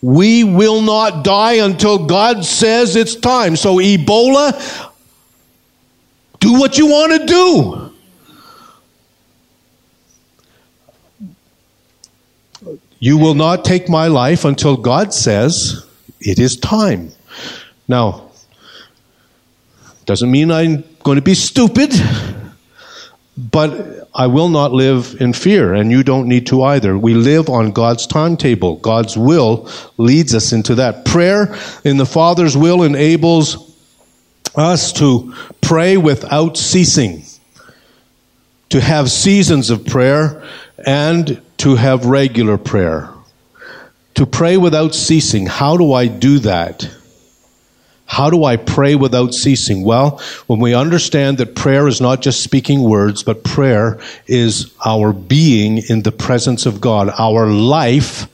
we 0.00 0.44
will 0.44 0.80
not 0.80 1.24
die 1.24 1.54
until 1.54 2.06
God 2.06 2.44
says 2.44 2.94
it's 2.96 3.16
time. 3.16 3.56
So, 3.56 3.76
Ebola, 3.76 4.52
do 6.40 6.52
what 6.58 6.78
you 6.78 6.86
want 6.86 7.20
to 7.20 7.26
do. 7.26 7.84
You 13.00 13.16
will 13.18 13.34
not 13.34 13.64
take 13.64 13.88
my 13.88 14.08
life 14.08 14.44
until 14.44 14.76
God 14.76 15.14
says 15.14 15.86
it 16.20 16.38
is 16.38 16.56
time. 16.56 17.12
Now, 17.86 18.30
doesn't 20.04 20.30
mean 20.30 20.50
I'm 20.50 20.84
going 21.04 21.16
to 21.16 21.22
be 21.22 21.34
stupid, 21.34 21.92
but 23.36 23.97
I 24.18 24.26
will 24.26 24.48
not 24.48 24.72
live 24.72 25.16
in 25.20 25.32
fear, 25.32 25.72
and 25.72 25.92
you 25.92 26.02
don't 26.02 26.26
need 26.26 26.48
to 26.48 26.64
either. 26.64 26.98
We 26.98 27.14
live 27.14 27.48
on 27.48 27.70
God's 27.70 28.04
timetable. 28.04 28.74
God's 28.74 29.16
will 29.16 29.70
leads 29.96 30.34
us 30.34 30.52
into 30.52 30.74
that. 30.74 31.04
Prayer 31.04 31.56
in 31.84 31.98
the 31.98 32.04
Father's 32.04 32.56
will 32.56 32.82
enables 32.82 33.64
us 34.56 34.92
to 34.94 35.32
pray 35.60 35.96
without 35.96 36.56
ceasing, 36.56 37.22
to 38.70 38.80
have 38.80 39.08
seasons 39.08 39.70
of 39.70 39.86
prayer, 39.86 40.42
and 40.84 41.40
to 41.58 41.76
have 41.76 42.04
regular 42.04 42.58
prayer. 42.58 43.10
To 44.16 44.26
pray 44.26 44.56
without 44.56 44.96
ceasing. 44.96 45.46
How 45.46 45.76
do 45.76 45.92
I 45.92 46.08
do 46.08 46.40
that? 46.40 46.90
How 48.08 48.30
do 48.30 48.44
I 48.44 48.56
pray 48.56 48.94
without 48.94 49.34
ceasing? 49.34 49.84
Well, 49.84 50.18
when 50.46 50.60
we 50.60 50.74
understand 50.74 51.36
that 51.38 51.54
prayer 51.54 51.86
is 51.86 52.00
not 52.00 52.22
just 52.22 52.42
speaking 52.42 52.82
words, 52.82 53.22
but 53.22 53.44
prayer 53.44 54.00
is 54.26 54.74
our 54.84 55.12
being 55.12 55.82
in 55.90 56.02
the 56.02 56.10
presence 56.10 56.64
of 56.64 56.80
God. 56.80 57.10
Our 57.18 57.46
life, 57.46 58.26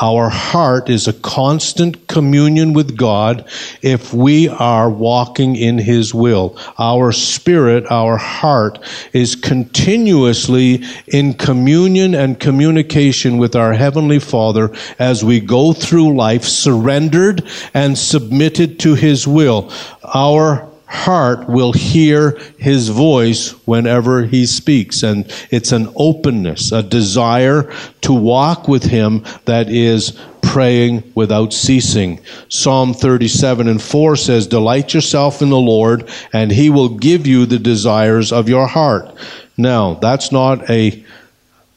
our 0.00 0.28
heart 0.28 0.90
is 0.90 1.06
a 1.06 1.12
constant 1.12 2.08
communion 2.08 2.72
with 2.72 2.96
God 2.96 3.48
if 3.80 4.12
we 4.12 4.48
are 4.48 4.90
walking 4.90 5.54
in 5.54 5.78
His 5.78 6.12
will. 6.12 6.58
Our 6.78 7.12
spirit, 7.12 7.84
our 7.90 8.16
heart 8.16 8.78
is 9.12 9.36
continuously 9.36 10.82
in 11.06 11.34
communion 11.34 12.14
and 12.14 12.40
communication 12.40 13.38
with 13.38 13.54
our 13.54 13.72
Heavenly 13.72 14.18
Father 14.18 14.74
as 14.98 15.24
we 15.24 15.38
go 15.38 15.72
through 15.72 16.16
life 16.16 16.44
surrendered 16.44 17.48
and 17.72 17.96
submitted 17.96 18.80
to 18.80 18.94
His 18.94 19.28
will. 19.28 19.70
Our 20.02 20.73
heart 20.94 21.48
will 21.48 21.72
hear 21.72 22.38
his 22.58 22.88
voice 22.88 23.50
whenever 23.66 24.24
he 24.24 24.46
speaks. 24.46 25.02
And 25.02 25.30
it's 25.50 25.72
an 25.72 25.92
openness, 25.96 26.72
a 26.72 26.82
desire 26.82 27.72
to 28.02 28.12
walk 28.12 28.68
with 28.68 28.84
him 28.84 29.24
that 29.44 29.68
is 29.68 30.18
praying 30.40 31.02
without 31.14 31.52
ceasing. 31.52 32.20
Psalm 32.48 32.94
37 32.94 33.66
and 33.66 33.82
4 33.82 34.16
says, 34.16 34.46
Delight 34.46 34.94
yourself 34.94 35.42
in 35.42 35.50
the 35.50 35.56
Lord, 35.56 36.08
and 36.32 36.50
he 36.52 36.70
will 36.70 36.90
give 36.90 37.26
you 37.26 37.44
the 37.44 37.58
desires 37.58 38.32
of 38.32 38.48
your 38.48 38.66
heart. 38.66 39.14
Now, 39.56 39.94
that's 39.94 40.30
not 40.30 40.70
a 40.70 41.04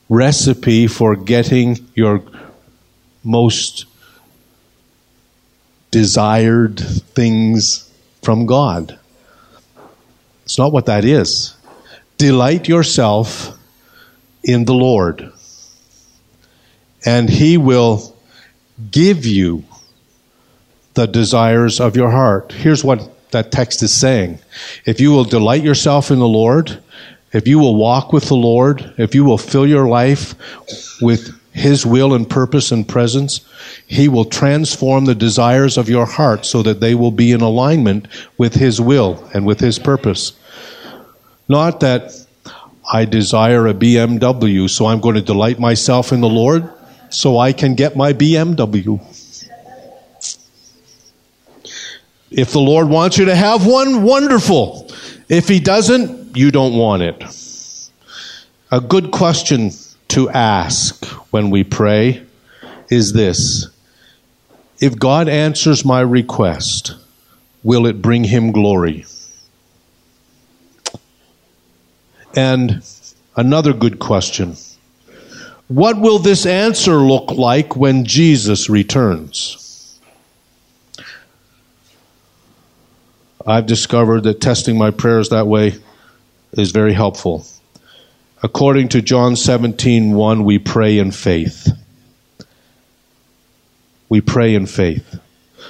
recipe 0.09 0.87
for 0.87 1.15
getting 1.15 1.77
your 1.95 2.23
most 3.23 3.85
desired 5.91 6.79
things 6.79 7.91
from 8.21 8.45
God. 8.45 8.99
It's 10.47 10.57
not 10.57 10.71
what 10.71 10.85
that 10.85 11.03
is. 11.03 11.57
Delight 12.17 12.69
yourself 12.69 13.51
in 14.45 14.63
the 14.63 14.73
Lord, 14.73 15.29
and 17.05 17.29
He 17.29 17.57
will 17.57 18.15
give 18.89 19.25
you 19.25 19.65
the 20.93 21.05
desires 21.05 21.81
of 21.81 21.97
your 21.97 22.09
heart. 22.09 22.53
Here's 22.53 22.81
what 22.81 23.11
that 23.31 23.51
text 23.51 23.83
is 23.83 23.93
saying 23.93 24.39
If 24.85 25.01
you 25.01 25.11
will 25.11 25.25
delight 25.25 25.63
yourself 25.63 26.11
in 26.11 26.19
the 26.19 26.27
Lord, 26.29 26.81
if 27.33 27.45
you 27.45 27.59
will 27.59 27.75
walk 27.75 28.13
with 28.13 28.29
the 28.29 28.35
Lord, 28.35 28.93
if 28.97 29.13
you 29.13 29.25
will 29.25 29.37
fill 29.37 29.67
your 29.67 29.89
life 29.89 30.33
with 31.01 31.37
His 31.51 31.85
will 31.85 32.13
and 32.13 32.29
purpose 32.29 32.71
and 32.71 32.87
presence, 32.87 33.41
He 33.85 34.07
will 34.07 34.23
transform 34.23 35.03
the 35.03 35.13
desires 35.13 35.77
of 35.77 35.89
your 35.89 36.05
heart 36.05 36.45
so 36.45 36.63
that 36.63 36.79
they 36.79 36.95
will 36.95 37.11
be 37.11 37.33
in 37.33 37.41
alignment 37.41 38.07
with 38.37 38.53
His 38.53 38.79
will 38.79 39.29
and 39.33 39.45
with 39.45 39.59
His 39.59 39.77
purpose. 39.77 40.36
Not 41.47 41.79
that 41.79 42.11
I 42.91 43.05
desire 43.05 43.67
a 43.67 43.73
BMW, 43.73 44.69
so 44.69 44.85
I'm 44.85 44.99
going 44.99 45.15
to 45.15 45.21
delight 45.21 45.59
myself 45.59 46.11
in 46.11 46.21
the 46.21 46.29
Lord 46.29 46.69
so 47.09 47.37
I 47.37 47.53
can 47.53 47.75
get 47.75 47.95
my 47.95 48.13
BMW. 48.13 48.99
If 52.29 52.51
the 52.51 52.59
Lord 52.59 52.89
wants 52.89 53.17
you 53.17 53.25
to 53.25 53.35
have 53.35 53.65
one, 53.65 54.03
wonderful. 54.03 54.91
If 55.29 55.47
He 55.47 55.59
doesn't, 55.59 56.35
you 56.35 56.51
don't 56.51 56.75
want 56.75 57.03
it. 57.03 57.23
A 58.71 58.81
good 58.81 59.11
question 59.11 59.71
to 60.09 60.29
ask 60.29 61.05
when 61.31 61.49
we 61.49 61.63
pray 61.63 62.25
is 62.89 63.13
this 63.13 63.67
If 64.79 64.99
God 64.99 65.29
answers 65.29 65.85
my 65.85 66.01
request, 66.01 66.95
will 67.63 67.85
it 67.85 68.01
bring 68.01 68.25
Him 68.25 68.51
glory? 68.51 69.05
And 72.35 72.83
another 73.35 73.73
good 73.73 73.99
question 73.99 74.55
What 75.67 75.99
will 75.99 76.19
this 76.19 76.45
answer 76.45 76.95
look 76.95 77.31
like 77.31 77.75
when 77.75 78.05
Jesus 78.05 78.69
returns? 78.69 79.99
I've 83.45 83.65
discovered 83.65 84.23
that 84.23 84.41
testing 84.41 84.77
my 84.77 84.91
prayers 84.91 85.29
that 85.29 85.47
way 85.47 85.75
is 86.51 86.71
very 86.71 86.93
helpful. 86.93 87.45
According 88.43 88.89
to 88.89 89.01
John 89.01 89.37
17, 89.37 90.11
1, 90.13 90.43
we 90.43 90.59
pray 90.59 90.99
in 90.99 91.11
faith. 91.11 91.71
We 94.09 94.19
pray 94.19 94.53
in 94.53 94.65
faith. 94.65 95.19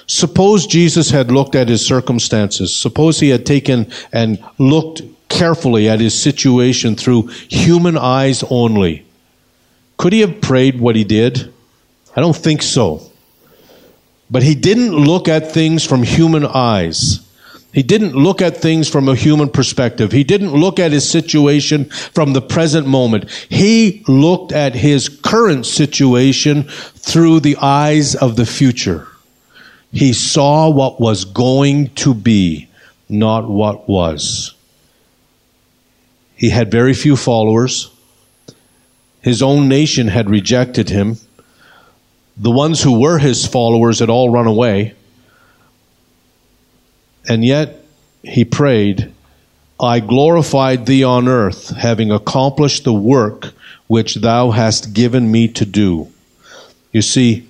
Suppose 0.08 0.66
Jesus 0.66 1.12
had 1.12 1.32
looked 1.32 1.56
at 1.56 1.70
his 1.70 1.86
circumstances. 1.86 2.76
Suppose 2.76 3.20
he 3.20 3.30
had 3.30 3.46
taken 3.46 3.92
and 4.12 4.44
looked 4.58 5.02
carefully 5.38 5.88
at 5.88 6.00
his 6.00 6.20
situation 6.20 6.96
through 6.96 7.28
human 7.50 7.98
eyes 7.98 8.44
only. 8.50 9.06
Could 9.98 10.14
he 10.14 10.22
have 10.22 10.42
prayed 10.42 10.80
what 10.80 10.96
he 10.96 11.04
did? 11.04 11.54
I 12.16 12.22
don't 12.22 12.36
think 12.36 12.64
so. 12.64 13.12
But 14.32 14.44
he 14.44 14.56
didn't 14.56 14.94
look 14.94 15.28
at 15.28 15.52
things 15.52 15.86
from 15.86 16.02
human 16.04 16.46
eyes. 16.46 17.20
He 17.72 17.84
didn't 17.84 18.16
look 18.16 18.42
at 18.42 18.58
things 18.58 18.90
from 18.90 19.08
a 19.08 19.16
human 19.16 19.50
perspective. 19.50 20.12
He 20.12 20.24
didn't 20.24 20.54
look 20.54 20.80
at 20.80 20.92
his 20.92 21.08
situation 21.08 21.86
from 21.86 22.34
the 22.34 22.42
present 22.42 22.88
moment. 22.88 23.30
He 23.50 24.04
looked 24.08 24.52
at 24.52 24.74
his 24.74 25.08
current 25.10 25.68
situation 25.68 26.64
through 26.64 27.42
the 27.42 27.58
eyes 27.62 28.16
of 28.16 28.36
the 28.36 28.46
future. 28.48 29.08
He 29.92 30.14
saw 30.14 30.70
what 30.70 31.00
was 31.00 31.24
going 31.26 31.90
to 31.96 32.16
be, 32.16 32.68
not 33.08 33.48
what 33.48 33.88
was. 33.88 34.57
He 36.38 36.52
had 36.52 36.72
very 36.72 36.94
few 36.94 37.18
followers. 37.18 37.90
His 39.22 39.42
own 39.42 39.68
nation 39.68 40.08
had 40.08 40.30
rejected 40.30 40.90
him. 40.90 41.18
The 42.38 42.52
ones 42.52 42.84
who 42.84 43.00
were 43.00 43.18
his 43.18 43.48
followers 43.48 44.00
had 44.00 44.10
all 44.10 44.30
run 44.30 44.46
away. 44.46 44.94
And 47.28 47.44
yet 47.44 47.84
he 48.24 48.46
prayed, 48.46 49.12
I 49.80 50.00
glorified 50.00 50.86
thee 50.86 51.04
on 51.04 51.28
earth, 51.28 51.76
having 51.76 52.12
accomplished 52.12 52.84
the 52.84 52.94
work 52.94 53.54
which 53.88 54.16
thou 54.16 54.52
hast 54.52 54.94
given 54.94 55.32
me 55.32 55.48
to 55.50 55.66
do. 55.66 56.12
You 56.92 57.02
see, 57.02 57.48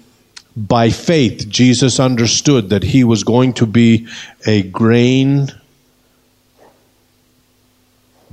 by 0.55 0.89
faith, 0.89 1.47
Jesus 1.49 1.99
understood 1.99 2.69
that 2.69 2.83
he 2.83 3.03
was 3.03 3.23
going 3.23 3.53
to 3.53 3.65
be 3.65 4.07
a 4.45 4.63
grain 4.63 5.51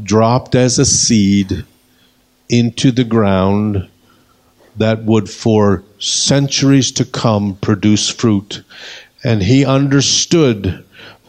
dropped 0.02 0.54
as 0.54 0.78
a 0.78 0.84
seed 0.84 1.64
into 2.48 2.90
the 2.90 3.04
ground 3.04 3.88
that 4.76 5.04
would 5.04 5.30
for 5.30 5.82
centuries 5.98 6.90
to 6.92 7.04
come 7.04 7.56
produce 7.56 8.10
fruit. 8.10 8.62
And 9.22 9.42
he 9.42 9.64
understood 9.64 10.83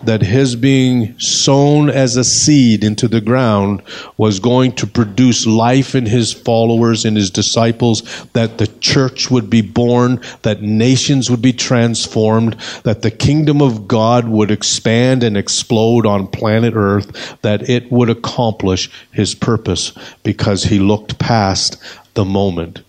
that 0.05 0.21
his 0.21 0.55
being 0.55 1.19
sown 1.19 1.89
as 1.89 2.15
a 2.15 2.23
seed 2.23 2.83
into 2.83 3.07
the 3.07 3.21
ground 3.21 3.81
was 4.17 4.39
going 4.39 4.71
to 4.73 4.87
produce 4.87 5.45
life 5.45 5.95
in 5.95 6.05
his 6.05 6.33
followers 6.33 7.05
and 7.05 7.17
his 7.17 7.29
disciples, 7.29 8.01
that 8.33 8.57
the 8.57 8.67
church 8.67 9.29
would 9.29 9.49
be 9.49 9.61
born, 9.61 10.21
that 10.43 10.61
nations 10.61 11.29
would 11.29 11.41
be 11.41 11.53
transformed, 11.53 12.55
that 12.83 13.01
the 13.01 13.11
kingdom 13.11 13.61
of 13.61 13.87
God 13.87 14.27
would 14.27 14.51
expand 14.51 15.23
and 15.23 15.35
explode 15.37 16.05
on 16.05 16.27
planet 16.27 16.73
earth, 16.75 17.41
that 17.41 17.69
it 17.69 17.91
would 17.91 18.09
accomplish 18.09 18.89
his 19.11 19.35
purpose 19.35 19.91
because 20.23 20.63
he 20.63 20.79
looked 20.79 21.19
past 21.19 21.77
the 22.13 22.25
moment. 22.25 22.81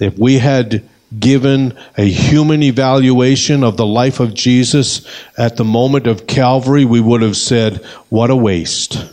If 0.00 0.18
we 0.18 0.38
had 0.38 0.88
given 1.18 1.76
a 1.96 2.04
human 2.04 2.62
evaluation 2.62 3.62
of 3.62 3.76
the 3.76 3.86
life 3.86 4.20
of 4.20 4.34
Jesus 4.34 5.06
at 5.38 5.56
the 5.56 5.64
moment 5.64 6.06
of 6.06 6.26
Calvary, 6.26 6.84
we 6.84 7.00
would 7.00 7.22
have 7.22 7.36
said, 7.36 7.84
What 8.08 8.30
a 8.30 8.36
waste. 8.36 9.06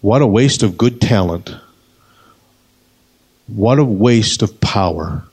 What 0.00 0.22
a 0.22 0.26
waste 0.26 0.62
of 0.62 0.78
good 0.78 1.00
talent. 1.00 1.54
What 3.46 3.78
a 3.78 3.84
waste 3.84 4.42
of 4.42 4.60
power. 4.60 5.24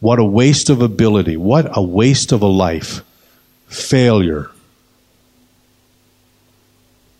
What 0.00 0.18
a 0.18 0.24
waste 0.24 0.70
of 0.70 0.82
ability. 0.82 1.36
What 1.36 1.76
a 1.76 1.82
waste 1.82 2.32
of 2.32 2.42
a 2.42 2.46
life. 2.46 3.02
Failure. 3.68 4.50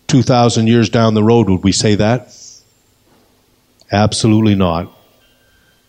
2,000 0.09 0.67
years 0.67 0.89
down 0.89 1.15
the 1.15 1.23
road, 1.23 1.49
would 1.49 1.63
we 1.63 1.73
say 1.73 1.95
that? 1.97 2.35
Absolutely 3.93 4.55
not. 4.55 4.93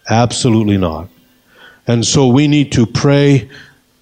Absolutely 0.10 0.78
not. 0.78 1.08
And 1.88 2.06
so 2.06 2.28
we 2.28 2.48
need 2.48 2.72
to 2.74 2.86
pray 2.86 3.50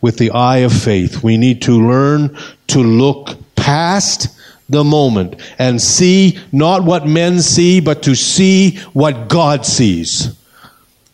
with 0.02 0.18
the 0.18 0.32
eye 0.32 0.58
of 0.58 0.74
faith. 0.74 1.24
We 1.24 1.38
need 1.38 1.62
to 1.64 1.88
learn 1.88 2.38
to 2.68 2.80
look 2.80 3.38
past 3.56 4.30
the 4.70 4.84
moment 4.84 5.36
and 5.58 5.82
see 5.82 6.40
not 6.52 6.84
what 6.84 7.08
men 7.08 7.42
see, 7.42 7.80
but 7.80 8.04
to 8.04 8.16
see 8.16 8.78
what 8.94 9.28
God 9.30 9.66
sees 9.66 10.36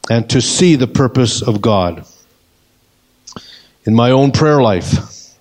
and 0.09 0.29
to 0.29 0.41
see 0.41 0.75
the 0.75 0.87
purpose 0.87 1.41
of 1.41 1.61
God. 1.61 2.05
In 3.85 3.95
my 3.95 4.11
own 4.11 4.31
prayer 4.31 4.61
life, 4.61 5.35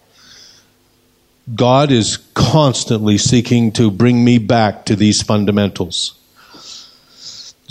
God 1.54 1.90
is 1.90 2.18
constantly 2.34 3.18
seeking 3.18 3.72
to 3.72 3.90
bring 3.90 4.24
me 4.24 4.38
back 4.38 4.84
to 4.86 4.96
these 4.96 5.22
fundamentals. 5.22 6.14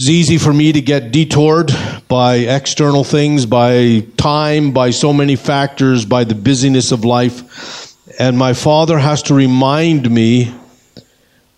It's 0.01 0.09
easy 0.09 0.39
for 0.39 0.51
me 0.51 0.71
to 0.71 0.81
get 0.81 1.11
detoured 1.11 1.71
by 2.07 2.37
external 2.37 3.03
things, 3.03 3.45
by 3.45 3.99
time, 4.17 4.71
by 4.71 4.89
so 4.89 5.13
many 5.13 5.35
factors, 5.35 6.05
by 6.05 6.23
the 6.23 6.33
busyness 6.33 6.91
of 6.91 7.05
life. 7.05 7.93
And 8.17 8.35
my 8.35 8.53
father 8.53 8.97
has 8.97 9.21
to 9.21 9.35
remind 9.35 10.09
me 10.09 10.55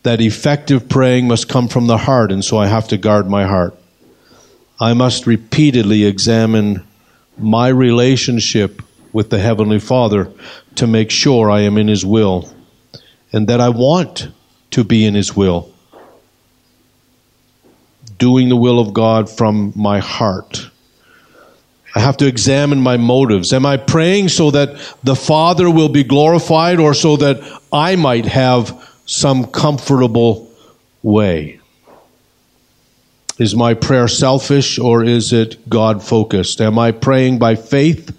that 0.01 0.19
effective 0.19 0.89
praying 0.89 1.29
must 1.29 1.47
come 1.47 1.69
from 1.69 1.87
the 1.87 1.97
heart, 1.97 2.33
and 2.33 2.43
so 2.43 2.57
I 2.57 2.67
have 2.67 2.89
to 2.89 2.97
guard 2.97 3.29
my 3.29 3.45
heart. 3.45 3.77
I 4.77 4.93
must 4.93 5.25
repeatedly 5.25 6.03
examine 6.03 6.85
my 7.37 7.69
relationship 7.69 8.81
with 9.13 9.29
the 9.29 9.39
Heavenly 9.39 9.79
Father 9.79 10.29
to 10.75 10.85
make 10.85 11.11
sure 11.11 11.49
I 11.49 11.61
am 11.61 11.77
in 11.77 11.87
His 11.87 12.05
will 12.05 12.53
and 13.31 13.47
that 13.47 13.61
I 13.61 13.69
want 13.69 14.27
to 14.71 14.83
be 14.83 15.05
in 15.05 15.13
His 15.13 15.33
will 15.33 15.72
doing 18.23 18.47
the 18.47 18.55
will 18.55 18.79
of 18.79 18.93
God 18.93 19.29
from 19.29 19.73
my 19.75 19.99
heart. 19.99 20.69
I 21.93 21.99
have 21.99 22.17
to 22.17 22.27
examine 22.27 22.79
my 22.79 22.95
motives. 22.95 23.51
Am 23.51 23.65
I 23.65 23.75
praying 23.77 24.29
so 24.29 24.51
that 24.51 24.69
the 25.03 25.15
Father 25.15 25.69
will 25.69 25.89
be 25.89 26.05
glorified 26.05 26.79
or 26.79 26.93
so 26.93 27.17
that 27.17 27.37
I 27.73 27.97
might 27.97 28.25
have 28.25 28.63
some 29.05 29.45
comfortable 29.45 30.49
way? 31.01 31.59
Is 33.37 33.55
my 33.55 33.73
prayer 33.73 34.07
selfish 34.07 34.79
or 34.79 35.03
is 35.03 35.33
it 35.33 35.67
God 35.67 36.03
focused? 36.03 36.61
Am 36.61 36.79
I 36.79 36.91
praying 36.91 37.39
by 37.39 37.55
faith 37.55 38.15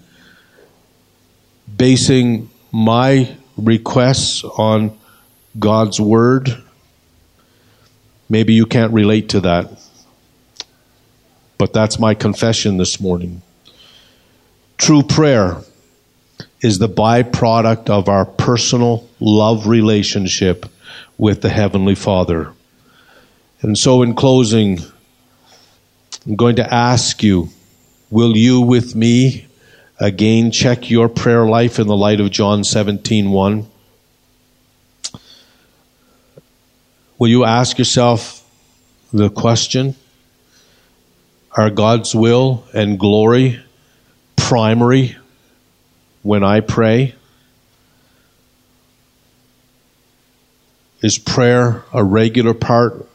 basing 1.75 2.49
my 2.71 3.35
requests 3.57 4.43
on 4.43 4.97
God's 5.57 5.99
Word. 5.99 6.49
Maybe 8.29 8.53
you 8.53 8.65
can't 8.65 8.93
relate 8.93 9.29
to 9.29 9.39
that. 9.41 9.84
But 11.57 11.73
that's 11.73 11.99
my 11.99 12.13
confession 12.13 12.77
this 12.77 12.99
morning. 12.99 13.41
True 14.77 15.03
prayer 15.03 15.61
is 16.61 16.79
the 16.79 16.89
byproduct 16.89 17.89
of 17.89 18.09
our 18.09 18.25
personal 18.25 19.07
love 19.19 19.67
relationship 19.67 20.65
with 21.17 21.41
the 21.41 21.49
Heavenly 21.49 21.95
Father. 21.95 22.51
And 23.61 23.77
so, 23.77 24.01
in 24.01 24.15
closing, 24.15 24.79
I'm 26.25 26.35
going 26.35 26.57
to 26.57 26.73
ask 26.73 27.23
you 27.23 27.49
will 28.09 28.35
you, 28.35 28.61
with 28.61 28.95
me, 28.95 29.47
again 29.99 30.51
check 30.51 30.89
your 30.89 31.07
prayer 31.07 31.45
life 31.45 31.79
in 31.79 31.87
the 31.87 31.95
light 31.95 32.19
of 32.19 32.31
John 32.31 32.63
17 32.63 33.31
1? 33.31 33.67
Will 37.17 37.29
you 37.29 37.45
ask 37.45 37.77
yourself 37.77 38.43
the 39.13 39.29
question 39.29 39.95
Are 41.57 41.69
God's 41.69 42.13
will 42.13 42.65
and 42.73 42.99
glory 42.99 43.61
primary 44.35 45.15
when 46.21 46.43
I 46.43 46.59
pray? 46.59 47.15
Is 51.01 51.17
prayer 51.17 51.85
a 51.93 52.03
regular 52.03 52.53
part 52.53 53.07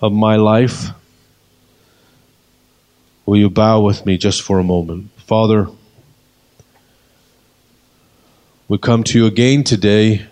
of 0.00 0.12
my 0.12 0.36
life? 0.36 0.90
Will 3.26 3.38
you 3.38 3.50
bow 3.50 3.80
with 3.80 4.06
me 4.06 4.16
just 4.16 4.40
for 4.40 4.60
a 4.60 4.64
moment? 4.64 5.10
Father, 5.16 5.66
we 8.68 8.78
come 8.78 9.02
to 9.04 9.18
you 9.18 9.26
again 9.26 9.64
today 9.64 10.26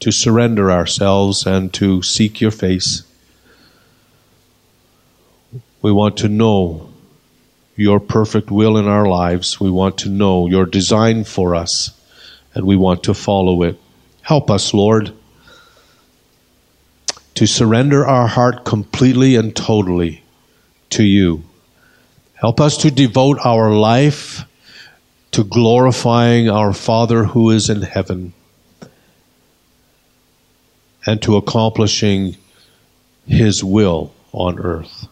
to 0.00 0.10
surrender 0.10 0.72
ourselves 0.72 1.46
and 1.46 1.72
to 1.74 2.02
seek 2.02 2.40
your 2.40 2.50
face. 2.50 3.04
We 5.82 5.90
want 5.90 6.16
to 6.18 6.28
know 6.28 6.88
your 7.74 7.98
perfect 7.98 8.50
will 8.50 8.76
in 8.76 8.86
our 8.86 9.06
lives. 9.06 9.60
We 9.60 9.70
want 9.70 9.98
to 9.98 10.08
know 10.08 10.46
your 10.46 10.64
design 10.64 11.24
for 11.24 11.56
us, 11.56 11.90
and 12.54 12.64
we 12.64 12.76
want 12.76 13.02
to 13.04 13.14
follow 13.14 13.62
it. 13.64 13.80
Help 14.20 14.50
us, 14.50 14.72
Lord, 14.72 15.12
to 17.34 17.46
surrender 17.46 18.06
our 18.06 18.28
heart 18.28 18.64
completely 18.64 19.34
and 19.34 19.54
totally 19.56 20.22
to 20.90 21.02
you. 21.02 21.42
Help 22.34 22.60
us 22.60 22.76
to 22.78 22.90
devote 22.90 23.38
our 23.44 23.72
life 23.72 24.44
to 25.32 25.42
glorifying 25.42 26.48
our 26.48 26.72
Father 26.72 27.24
who 27.24 27.50
is 27.50 27.70
in 27.70 27.82
heaven 27.82 28.34
and 31.06 31.20
to 31.22 31.36
accomplishing 31.36 32.36
His 33.26 33.64
will 33.64 34.12
on 34.32 34.58
earth. 34.60 35.08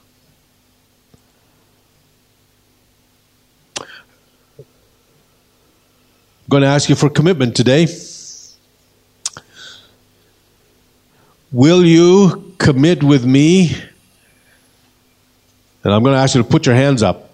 Going 6.51 6.63
to 6.63 6.69
ask 6.69 6.89
you 6.89 6.97
for 6.97 7.09
commitment 7.09 7.57
today. 7.57 7.87
Will 11.53 11.85
you 11.85 12.55
commit 12.59 13.03
with 13.03 13.25
me? 13.25 13.75
And 15.83 15.95
I'm 15.95 16.03
going 16.03 16.15
to 16.15 16.21
ask 16.21 16.35
you 16.35 16.43
to 16.43 16.49
put 16.49 16.67
your 16.67 16.75
hands 16.75 17.03
up. 17.03 17.31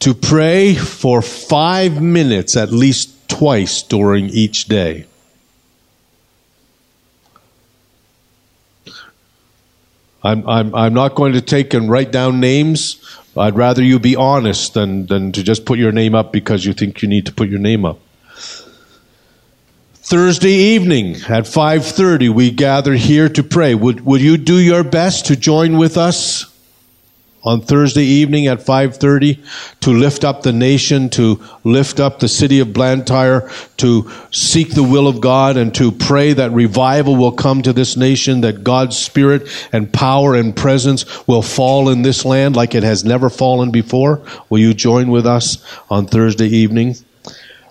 To 0.00 0.14
pray 0.14 0.74
for 0.74 1.20
five 1.20 2.00
minutes 2.00 2.56
at 2.56 2.70
least 2.70 3.28
twice 3.28 3.82
during 3.82 4.28
each 4.28 4.66
day. 4.66 5.06
I'm, 10.26 10.48
I'm, 10.48 10.74
I'm 10.74 10.94
not 10.94 11.14
going 11.14 11.34
to 11.34 11.40
take 11.40 11.72
and 11.72 11.88
write 11.88 12.10
down 12.10 12.40
names. 12.40 13.00
I'd 13.36 13.56
rather 13.56 13.82
you 13.82 14.00
be 14.00 14.16
honest 14.16 14.74
than, 14.74 15.06
than 15.06 15.30
to 15.32 15.42
just 15.42 15.64
put 15.64 15.78
your 15.78 15.92
name 15.92 16.14
up 16.16 16.32
because 16.32 16.64
you 16.64 16.72
think 16.72 17.00
you 17.00 17.08
need 17.08 17.26
to 17.26 17.32
put 17.32 17.48
your 17.48 17.60
name 17.60 17.84
up. 17.84 18.00
Thursday 19.94 20.52
evening 20.52 21.16
at 21.28 21.46
5:30 21.46 22.28
we 22.28 22.52
gather 22.52 22.94
here 22.94 23.28
to 23.28 23.42
pray. 23.42 23.74
Would 23.74 24.06
would 24.06 24.20
you 24.20 24.36
do 24.36 24.56
your 24.56 24.84
best 24.84 25.26
to 25.26 25.34
join 25.34 25.78
with 25.78 25.96
us 25.96 26.46
on 27.46 27.60
Thursday 27.60 28.02
evening 28.02 28.48
at 28.48 28.60
5:30 28.60 29.38
to 29.80 29.90
lift 29.90 30.24
up 30.24 30.42
the 30.42 30.52
nation, 30.52 31.08
to 31.10 31.40
lift 31.62 32.00
up 32.00 32.18
the 32.18 32.28
city 32.28 32.58
of 32.58 32.72
Blantyre, 32.72 33.48
to 33.76 34.10
seek 34.32 34.74
the 34.74 34.82
will 34.82 35.06
of 35.06 35.20
God 35.20 35.56
and 35.56 35.72
to 35.76 35.92
pray 35.92 36.32
that 36.32 36.52
revival 36.52 37.14
will 37.14 37.30
come 37.30 37.62
to 37.62 37.72
this 37.72 37.96
nation, 37.96 38.40
that 38.40 38.64
God's 38.64 38.98
spirit 38.98 39.46
and 39.72 39.92
power 39.92 40.34
and 40.34 40.56
presence 40.56 41.06
will 41.28 41.42
fall 41.42 41.88
in 41.88 42.02
this 42.02 42.24
land 42.24 42.56
like 42.56 42.74
it 42.74 42.82
has 42.82 43.04
never 43.04 43.30
fallen 43.30 43.70
before? 43.70 44.20
Will 44.50 44.58
you 44.58 44.74
join 44.74 45.08
with 45.10 45.26
us 45.26 45.58
on 45.88 46.06
Thursday 46.06 46.48
evening? 46.48 46.96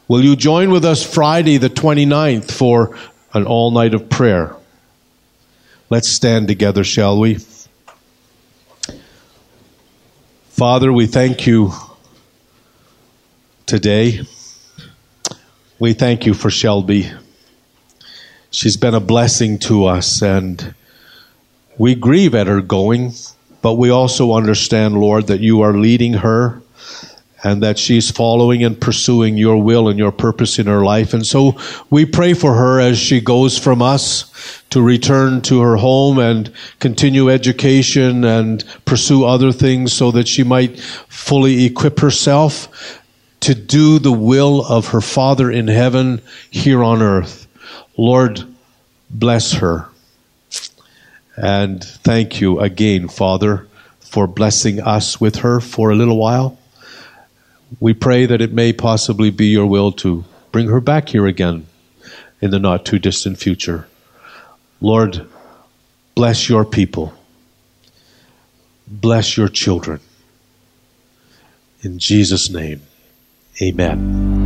Will 0.07 0.23
you 0.23 0.37
join 0.37 0.71
with 0.71 0.85
us 0.85 1.03
Friday 1.03 1.57
the 1.57 1.69
29th 1.69 2.49
for 2.49 2.97
an 3.33 3.45
all 3.45 3.71
night 3.71 3.93
of 3.93 4.07
prayer? 4.07 4.55
Let's 5.89 6.07
stand 6.07 6.47
together, 6.47 6.83
shall 6.83 7.19
we? 7.19 7.39
Father, 10.55 10.93
we 10.93 11.05
thank 11.05 11.45
you 11.45 11.73
today. 13.65 14.21
We 15.79 15.91
thank 15.91 16.25
you 16.25 16.33
for 16.33 16.49
Shelby. 16.49 17.11
She's 18.51 18.77
been 18.77 18.93
a 18.93 19.01
blessing 19.01 19.59
to 19.67 19.83
us, 19.83 20.21
and 20.21 20.73
we 21.77 21.93
grieve 21.93 22.33
at 22.33 22.47
her 22.47 22.61
going, 22.61 23.11
but 23.61 23.73
we 23.73 23.89
also 23.89 24.31
understand, 24.31 24.97
Lord, 24.97 25.27
that 25.27 25.41
you 25.41 25.59
are 25.59 25.73
leading 25.73 26.13
her 26.13 26.61
and 27.45 27.61
that 27.61 27.77
she's 27.77 28.09
following 28.09 28.63
and 28.63 28.81
pursuing 28.81 29.37
your 29.37 29.61
will 29.61 29.87
and 29.87 29.99
your 29.99 30.11
purpose 30.11 30.57
in 30.57 30.65
her 30.65 30.83
life. 30.83 31.13
And 31.13 31.23
so 31.23 31.55
we 31.91 32.03
pray 32.03 32.33
for 32.33 32.55
her 32.55 32.79
as 32.79 32.97
she 32.97 33.21
goes 33.21 33.55
from 33.55 33.83
us 33.83 34.63
to 34.71 34.81
return 34.81 35.41
to 35.43 35.61
her 35.61 35.75
home 35.75 36.17
and 36.17 36.51
continue 36.79 37.29
education 37.29 38.23
and 38.23 38.63
pursue 38.85 39.25
other 39.25 39.51
things 39.51 39.93
so 39.93 40.09
that 40.09 40.27
she 40.27 40.43
might 40.43 40.79
fully 40.79 41.65
equip 41.65 41.99
herself 41.99 42.99
to 43.41 43.53
do 43.53 43.99
the 43.99 44.11
will 44.11 44.65
of 44.65 44.87
her 44.87 45.01
Father 45.01 45.51
in 45.51 45.67
heaven 45.67 46.23
here 46.49 46.83
on 46.83 47.03
earth. 47.03 47.45
Lord, 47.95 48.43
bless 49.11 49.53
her. 49.53 49.87
And 51.37 51.83
thank 51.83 52.41
you 52.41 52.59
again, 52.59 53.07
Father, 53.07 53.67
for 53.99 54.25
blessing 54.25 54.81
us 54.81 55.21
with 55.21 55.35
her 55.37 55.59
for 55.59 55.91
a 55.91 55.95
little 55.95 56.17
while. 56.17 56.57
We 57.79 57.93
pray 57.93 58.25
that 58.25 58.41
it 58.41 58.53
may 58.53 58.73
possibly 58.73 59.29
be 59.29 59.47
your 59.47 59.65
will 59.65 59.91
to 59.93 60.23
bring 60.51 60.67
her 60.69 60.79
back 60.79 61.09
here 61.09 61.27
again 61.27 61.67
in 62.41 62.51
the 62.51 62.59
not 62.59 62.85
too 62.85 62.99
distant 62.99 63.37
future. 63.37 63.87
Lord, 64.81 65.27
bless 66.15 66.47
your 66.49 66.65
people. 66.65 67.13
Bless 68.87 69.35
your 69.35 69.49
children. 69.49 69.99
In 71.81 71.99
Jesus' 71.99 72.49
name, 72.49 72.81
amen. 73.61 74.45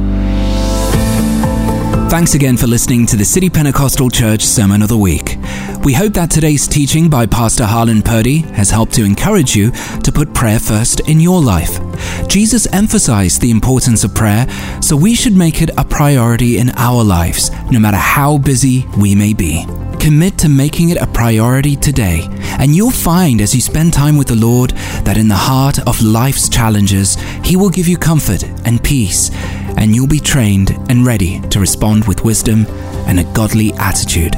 Thanks 2.10 2.34
again 2.34 2.58
for 2.58 2.68
listening 2.68 3.06
to 3.08 3.16
the 3.16 3.26
City 3.26 3.50
Pentecostal 3.50 4.10
Church 4.10 4.42
Sermon 4.42 4.82
of 4.82 4.90
the 4.90 4.98
Week. 4.98 5.38
We 5.84 5.94
hope 5.94 6.14
that 6.14 6.30
today's 6.30 6.68
teaching 6.68 7.10
by 7.10 7.26
Pastor 7.26 7.66
Harlan 7.66 8.02
Purdy 8.02 8.40
has 8.40 8.70
helped 8.70 8.94
to 8.96 9.06
encourage 9.06 9.56
you 9.56 9.72
to 10.04 10.12
put 10.12 10.34
prayer 10.34 10.60
first 10.60 11.00
in 11.08 11.22
your 11.22 11.42
life. 11.42 11.80
Jesus 12.28 12.68
emphasized 12.74 13.40
the 13.40 13.50
importance 13.50 14.04
of 14.04 14.14
prayer, 14.14 14.46
so 14.82 14.98
we 14.98 15.16
should 15.16 15.38
make 15.38 15.62
it 15.62 15.70
a 15.78 15.86
priority 15.86 16.58
in 16.58 16.72
our 16.72 17.02
lives, 17.02 17.50
no 17.72 17.80
matter 17.80 17.98
how 17.98 18.38
busy 18.38 18.86
we 18.98 19.16
may 19.16 19.34
be. 19.34 19.66
Commit 20.00 20.38
to 20.40 20.50
making 20.50 20.90
it 20.90 20.98
a 20.98 21.08
priority 21.08 21.78
today, 21.78 22.28
and 22.60 22.76
you'll 22.76 22.92
find 22.92 23.40
as 23.40 23.56
you 23.56 23.62
spend 23.62 23.94
time 23.94 24.18
with 24.18 24.28
the 24.28 24.36
Lord 24.36 24.72
that 25.06 25.18
in 25.18 25.30
the 25.30 25.36
heart 25.36 25.80
of 25.88 26.02
life's 26.02 26.50
challenges, 26.50 27.16
He 27.46 27.56
will 27.56 27.70
give 27.70 27.88
you 27.88 27.98
comfort 27.98 28.44
and 28.66 28.84
peace, 28.84 29.32
and 29.78 29.96
you'll 29.96 30.08
be 30.08 30.20
trained 30.20 30.72
and 30.90 31.06
ready 31.06 31.40
to 31.50 31.60
respond 31.62 32.06
with 32.06 32.26
wisdom 32.26 32.66
and 33.08 33.18
a 33.18 33.34
godly 33.34 33.72
attitude. 33.76 34.36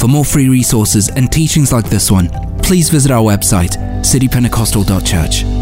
For 0.00 0.08
more 0.08 0.24
free 0.24 0.48
resources 0.48 1.10
and 1.10 1.30
teachings 1.30 1.72
like 1.72 1.90
this 1.90 2.10
one, 2.10 2.30
please 2.62 2.88
visit 2.88 3.10
our 3.10 3.22
website, 3.22 3.76
citypentecostal.church. 4.00 5.59